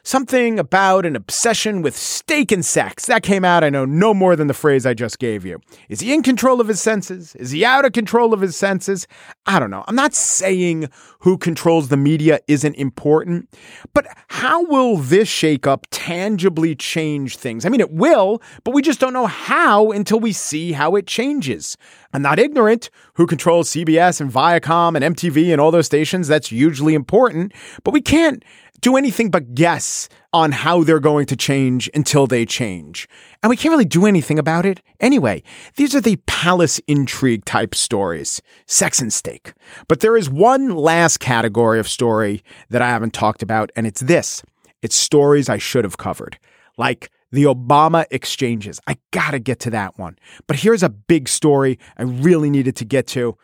Something 0.08 0.58
about 0.58 1.06
an 1.06 1.17
obsession 1.17 1.82
with 1.82 1.93
steak 1.93 2.54
and 2.54 2.63
sex. 2.63 3.08
That 3.08 3.24
came 3.24 3.43
out, 3.43 3.65
I 3.65 3.70
know, 3.70 3.84
no 3.84 4.13
more 4.13 4.38
than 4.38 4.48
the 4.48 4.54
phrase 4.54 4.86
I 4.86 4.93
just 4.93 5.20
gave 5.20 5.46
you. 5.46 5.60
Is 5.89 6.00
he 6.00 6.13
in 6.13 6.24
control 6.24 6.62
of 6.62 6.70
his 6.70 6.80
senses? 6.80 7.36
Is 7.36 7.52
he 7.52 7.65
out 7.65 7.84
of 7.84 7.91
control 7.91 8.34
of 8.34 8.39
his 8.39 8.56
senses? 8.56 9.06
I 9.46 9.60
don't 9.60 9.70
know. 9.70 9.84
I'm 9.86 9.98
not 9.98 10.13
saying 10.13 10.88
who 11.20 11.38
controls 11.38 11.89
the 11.89 11.98
media 11.98 12.39
isn't 12.48 12.76
important, 12.76 13.54
but 13.93 14.08
how 14.30 14.63
will 14.63 14.96
this 14.96 15.28
shakeup 15.28 15.84
tangibly 15.91 16.74
change 16.74 17.36
things? 17.36 17.65
I 17.65 17.70
mean, 17.70 17.82
it 17.82 17.91
will, 17.91 18.41
but 18.63 18.74
we 18.74 18.82
just 18.82 19.02
don't 19.02 19.12
know 19.12 19.28
how 19.28 19.91
until 19.91 20.22
we 20.22 20.32
see 20.32 20.72
how 20.72 20.96
it 20.96 21.06
changes. 21.06 21.76
I'm 22.13 22.22
not 22.22 22.39
ignorant 22.39 22.89
who 23.15 23.28
controls 23.28 23.70
CBS 23.70 24.22
and 24.22 24.32
Viacom 24.32 24.96
and 24.96 25.15
MTV 25.15 25.52
and 25.52 25.60
all 25.60 25.72
those 25.72 25.86
stations. 25.86 26.30
That's 26.30 26.48
hugely 26.48 26.93
important, 26.93 27.54
but 27.84 27.93
we 27.93 28.02
can't 28.02 28.43
do 28.82 28.96
anything 28.96 29.30
but 29.30 29.56
guess 29.56 30.08
on 30.34 30.52
how 30.52 30.84
they're 30.84 31.00
going 31.00 31.26
to 31.28 31.36
change 31.36 31.90
until 31.94 32.28
they 32.28 32.46
change. 32.46 33.08
And 33.42 33.50
we 33.50 33.58
can't 33.58 33.72
really 33.72 33.86
do 33.86 34.06
anything 34.06 34.38
about 34.38 34.66
it 34.66 34.82
anyway. 35.00 35.42
These 35.76 35.96
are 35.96 36.02
the 36.02 36.18
palace 36.28 36.80
intrigue 36.88 37.46
type 37.46 37.74
stories, 37.74 38.42
sex 38.66 39.02
and 39.02 39.12
steak. 39.12 39.54
But 39.88 40.02
there 40.02 40.18
is 40.18 40.30
one 40.30 40.76
last 40.76 41.20
category 41.20 41.80
of 41.80 41.88
story 41.88 42.44
that 42.70 42.82
I 42.82 42.90
haven't 42.90 43.13
talked 43.13 43.42
about, 43.42 43.72
and 43.76 43.88
it's 43.88 44.02
this 44.02 44.44
it's 44.82 44.96
stories 44.96 45.50
I 45.50 45.58
should 45.58 45.84
have 45.84 45.98
covered, 45.98 46.38
like 46.78 47.10
the 47.32 47.44
Obama 47.44 48.06
exchanges. 48.12 48.80
I 48.88 48.98
gotta 49.12 49.40
get 49.40 49.60
to 49.62 49.70
that 49.72 49.98
one. 49.98 50.18
But 50.46 50.58
here's 50.58 50.84
a 50.84 50.90
big 50.90 51.28
story 51.28 51.80
I 51.98 52.04
really 52.04 52.50
needed 52.50 52.76
to 52.78 52.86
get 52.86 53.08
to. 53.08 53.38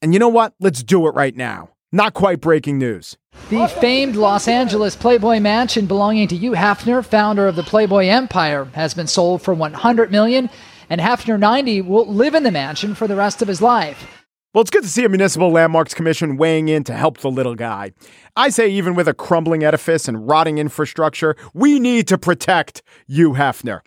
And 0.00 0.12
you 0.12 0.18
know 0.18 0.28
what? 0.28 0.54
Let's 0.60 0.82
do 0.82 1.06
it 1.06 1.14
right 1.14 1.36
now. 1.36 1.70
Not 1.92 2.14
quite 2.14 2.40
breaking 2.40 2.78
news. 2.78 3.16
The 3.50 3.66
famed 3.66 4.14
Los 4.14 4.46
Angeles 4.46 4.94
Playboy 4.94 5.40
Mansion 5.40 5.86
belonging 5.86 6.28
to 6.28 6.36
Hugh 6.36 6.52
Hefner, 6.52 7.02
founder 7.02 7.48
of 7.48 7.56
the 7.56 7.62
Playboy 7.62 8.06
Empire, 8.06 8.66
has 8.74 8.92
been 8.92 9.06
sold 9.06 9.40
for 9.40 9.54
100 9.54 10.10
million, 10.10 10.50
and 10.90 11.00
Hefner 11.00 11.38
90 11.38 11.80
will 11.80 12.06
live 12.06 12.34
in 12.34 12.42
the 12.42 12.50
mansion 12.50 12.94
for 12.94 13.08
the 13.08 13.16
rest 13.16 13.40
of 13.40 13.48
his 13.48 13.62
life. 13.62 14.06
Well, 14.52 14.62
it's 14.62 14.70
good 14.70 14.82
to 14.82 14.88
see 14.88 15.04
a 15.04 15.08
Municipal 15.08 15.50
Landmarks 15.50 15.94
Commission 15.94 16.36
weighing 16.36 16.68
in 16.68 16.84
to 16.84 16.94
help 16.94 17.18
the 17.18 17.30
little 17.30 17.54
guy. 17.54 17.92
I 18.36 18.48
say, 18.48 18.68
even 18.68 18.94
with 18.94 19.08
a 19.08 19.14
crumbling 19.14 19.62
edifice 19.62 20.08
and 20.08 20.28
rotting 20.28 20.58
infrastructure, 20.58 21.36
we 21.54 21.78
need 21.78 22.08
to 22.08 22.18
protect 22.18 22.82
Hugh 23.06 23.32
Hefner. 23.32 23.80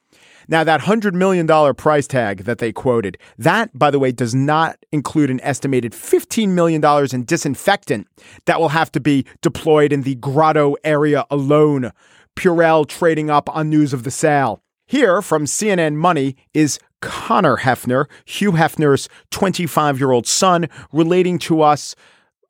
Now, 0.48 0.64
that 0.64 0.82
$100 0.82 1.14
million 1.14 1.48
price 1.76 2.08
tag 2.08 2.44
that 2.46 2.58
they 2.58 2.72
quoted, 2.72 3.18
that, 3.38 3.78
by 3.78 3.92
the 3.92 4.00
way, 4.00 4.12
does 4.12 4.36
not 4.36 4.78
include 4.92 5.30
an 5.30 5.42
estimated 5.42 5.94
$15 5.94 6.50
million 6.50 6.84
in 7.14 7.24
disinfectant 7.24 8.08
that 8.46 8.60
will 8.60 8.70
have 8.70 8.92
to 8.94 9.00
be 9.00 9.26
deployed 9.42 9.94
in 9.94 10.04
the 10.04 10.16
grotto 10.16 10.76
area 10.84 11.26
alone. 11.30 11.92
Purell 12.36 12.88
trading 12.88 13.30
up 13.30 13.50
on 13.56 13.70
news 13.70 13.94
of 13.94 14.04
the 14.04 14.12
sale. 14.12 14.62
Here 14.86 15.22
from 15.22 15.46
CNN 15.46 15.96
Money 15.96 16.36
is 16.54 16.80
Connor 17.02 17.58
Hefner, 17.58 18.06
Hugh 18.26 18.54
Hefner's 18.54 19.10
25 19.32 20.00
year 20.00 20.12
old 20.12 20.28
son, 20.28 20.68
relating 20.92 21.40
to 21.40 21.62
us, 21.62 21.96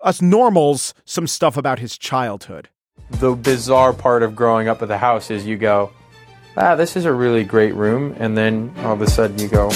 us 0.01 0.21
normals, 0.21 0.93
some 1.06 1.27
stuff 1.27 1.58
about 1.58 1.80
his 1.80 1.97
childhood. 1.97 2.69
The 3.12 3.36
bizarre 3.36 3.93
part 3.93 4.23
of 4.23 4.36
growing 4.36 4.67
up 4.67 4.82
at 4.82 4.88
the 4.88 4.97
house 4.97 5.30
is 5.30 5.45
you 5.45 5.58
go, 5.58 5.91
ah, 6.58 6.76
this 6.76 6.96
is 6.96 7.06
a 7.06 7.14
really 7.14 7.44
great 7.44 7.74
room. 7.76 8.16
And 8.20 8.38
then 8.38 8.74
all 8.80 8.94
of 8.94 9.02
a 9.02 9.10
sudden 9.10 9.40
you 9.40 9.48
go, 9.48 9.72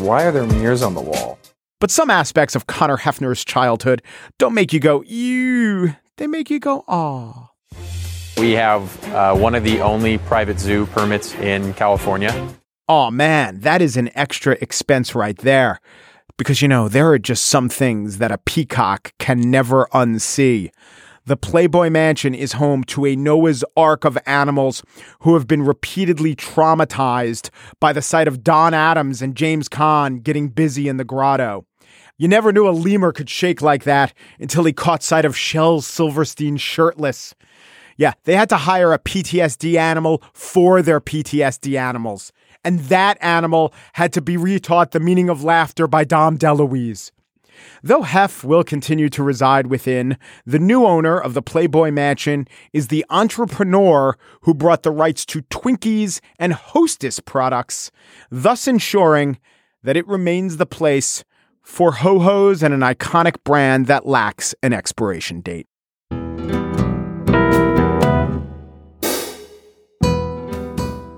why 0.00 0.24
are 0.24 0.32
there 0.32 0.46
mirrors 0.46 0.82
on 0.82 0.94
the 0.94 1.00
wall? 1.00 1.38
But 1.80 1.90
some 1.90 2.10
aspects 2.10 2.54
of 2.54 2.66
Connor 2.66 2.96
Hefner's 2.96 3.44
childhood 3.44 4.02
don't 4.38 4.54
make 4.54 4.72
you 4.72 4.80
go, 4.80 5.02
ew. 5.02 5.94
They 6.16 6.26
make 6.26 6.50
you 6.50 6.60
go, 6.60 6.84
aw. 6.88 7.50
We 8.38 8.52
have 8.52 9.12
uh, 9.12 9.36
one 9.36 9.54
of 9.54 9.64
the 9.64 9.80
only 9.80 10.18
private 10.18 10.58
zoo 10.58 10.86
permits 10.86 11.34
in 11.34 11.74
California. 11.74 12.48
Oh 12.88 13.10
man, 13.10 13.60
that 13.60 13.80
is 13.80 13.96
an 13.96 14.10
extra 14.14 14.56
expense 14.60 15.14
right 15.14 15.36
there. 15.38 15.80
Because, 16.36 16.60
you 16.60 16.66
know, 16.66 16.88
there 16.88 17.10
are 17.10 17.18
just 17.18 17.46
some 17.46 17.68
things 17.68 18.18
that 18.18 18.32
a 18.32 18.38
peacock 18.38 19.12
can 19.18 19.50
never 19.50 19.86
unsee. 19.92 20.70
The 21.26 21.38
Playboy 21.38 21.88
Mansion 21.88 22.34
is 22.34 22.52
home 22.52 22.84
to 22.84 23.06
a 23.06 23.16
Noah's 23.16 23.64
Ark 23.78 24.04
of 24.04 24.18
animals 24.26 24.82
who 25.20 25.32
have 25.32 25.46
been 25.46 25.62
repeatedly 25.62 26.36
traumatized 26.36 27.48
by 27.80 27.94
the 27.94 28.02
sight 28.02 28.28
of 28.28 28.44
Don 28.44 28.74
Adams 28.74 29.22
and 29.22 29.34
James 29.34 29.66
Caan 29.66 30.22
getting 30.22 30.48
busy 30.48 30.86
in 30.86 30.98
the 30.98 31.04
grotto. 31.04 31.64
You 32.18 32.28
never 32.28 32.52
knew 32.52 32.68
a 32.68 32.76
lemur 32.76 33.10
could 33.10 33.30
shake 33.30 33.62
like 33.62 33.84
that 33.84 34.12
until 34.38 34.64
he 34.64 34.74
caught 34.74 35.02
sight 35.02 35.24
of 35.24 35.34
Shel 35.34 35.80
Silverstein 35.80 36.58
shirtless. 36.58 37.34
Yeah, 37.96 38.12
they 38.24 38.36
had 38.36 38.50
to 38.50 38.58
hire 38.58 38.92
a 38.92 38.98
PTSD 38.98 39.76
animal 39.76 40.22
for 40.34 40.82
their 40.82 41.00
PTSD 41.00 41.80
animals. 41.80 42.34
And 42.64 42.80
that 42.80 43.16
animal 43.22 43.72
had 43.94 44.12
to 44.12 44.20
be 44.20 44.36
retaught 44.36 44.90
the 44.90 45.00
meaning 45.00 45.30
of 45.30 45.42
laughter 45.42 45.86
by 45.86 46.04
Dom 46.04 46.36
DeLuise. 46.36 47.12
Though 47.82 48.02
Hef 48.02 48.44
will 48.44 48.64
continue 48.64 49.08
to 49.10 49.22
reside 49.22 49.66
within, 49.66 50.16
the 50.46 50.58
new 50.58 50.84
owner 50.84 51.18
of 51.18 51.34
the 51.34 51.42
Playboy 51.42 51.90
Mansion 51.90 52.46
is 52.72 52.88
the 52.88 53.04
entrepreneur 53.10 54.16
who 54.42 54.54
brought 54.54 54.82
the 54.82 54.90
rights 54.90 55.24
to 55.26 55.42
Twinkies 55.42 56.20
and 56.38 56.52
Hostess 56.52 57.20
products, 57.20 57.90
thus 58.30 58.66
ensuring 58.66 59.38
that 59.82 59.96
it 59.96 60.06
remains 60.06 60.56
the 60.56 60.66
place 60.66 61.24
for 61.62 61.92
ho 61.92 62.18
hos 62.18 62.62
and 62.62 62.74
an 62.74 62.80
iconic 62.80 63.42
brand 63.44 63.86
that 63.86 64.06
lacks 64.06 64.54
an 64.62 64.72
expiration 64.72 65.40
date. 65.40 65.66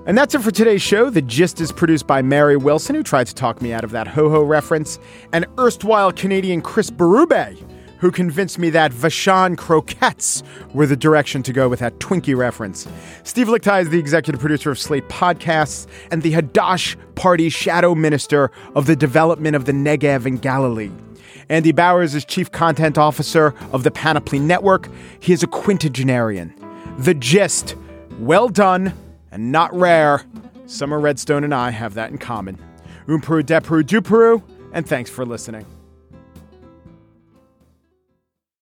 And 0.07 0.17
that's 0.17 0.33
it 0.33 0.41
for 0.41 0.51
today's 0.51 0.81
show. 0.81 1.09
The 1.09 1.21
Gist 1.21 1.59
is 1.59 1.73
produced 1.73 2.07
by 2.07 2.21
Mary 2.21 2.55
Wilson, 2.55 2.95
who 2.95 3.03
tried 3.03 3.27
to 3.27 3.35
talk 3.35 3.61
me 3.61 3.73
out 3.73 3.83
of 3.83 3.91
that 3.91 4.07
ho 4.07 4.29
ho 4.29 4.41
reference, 4.41 4.99
and 5.33 5.45
erstwhile 5.59 6.13
Canadian 6.13 6.61
Chris 6.61 6.89
Berube, 6.89 7.61
who 7.99 8.09
convinced 8.09 8.57
me 8.57 8.69
that 8.69 8.93
Vachon 8.93 9.57
croquettes 9.57 10.43
were 10.73 10.85
the 10.85 10.95
direction 10.95 11.43
to 11.43 11.51
go 11.51 11.67
with 11.67 11.79
that 11.79 11.99
Twinkie 11.99 12.37
reference. 12.37 12.87
Steve 13.25 13.47
Lickteig 13.47 13.81
is 13.81 13.89
the 13.89 13.99
executive 13.99 14.39
producer 14.39 14.71
of 14.71 14.79
Slate 14.79 15.09
Podcasts 15.09 15.87
and 16.09 16.23
the 16.23 16.31
Hadash 16.31 16.95
Party 17.15 17.49
shadow 17.49 17.93
minister 17.93 18.49
of 18.75 18.85
the 18.85 18.95
development 18.95 19.57
of 19.57 19.65
the 19.65 19.73
Negev 19.73 20.25
in 20.25 20.37
Galilee. 20.37 20.91
Andy 21.49 21.73
Bowers 21.73 22.15
is 22.15 22.23
chief 22.23 22.49
content 22.49 22.97
officer 22.97 23.53
of 23.73 23.83
the 23.83 23.91
Panoply 23.91 24.39
Network. 24.39 24.87
He 25.19 25.33
is 25.33 25.43
a 25.43 25.47
quintagenarian. 25.47 26.53
The 26.97 27.13
gist 27.13 27.75
well 28.19 28.47
done 28.47 28.93
and 29.31 29.51
not 29.51 29.73
rare. 29.73 30.23
Sumner 30.65 30.99
Redstone 30.99 31.43
and 31.43 31.53
I 31.53 31.69
have 31.71 31.93
that 31.93 32.11
in 32.11 32.17
common. 32.17 32.57
Umperu, 33.07 33.43
Deperu, 33.43 33.83
Duperu, 33.83 34.43
and 34.73 34.87
thanks 34.87 35.09
for 35.09 35.25
listening. 35.25 35.65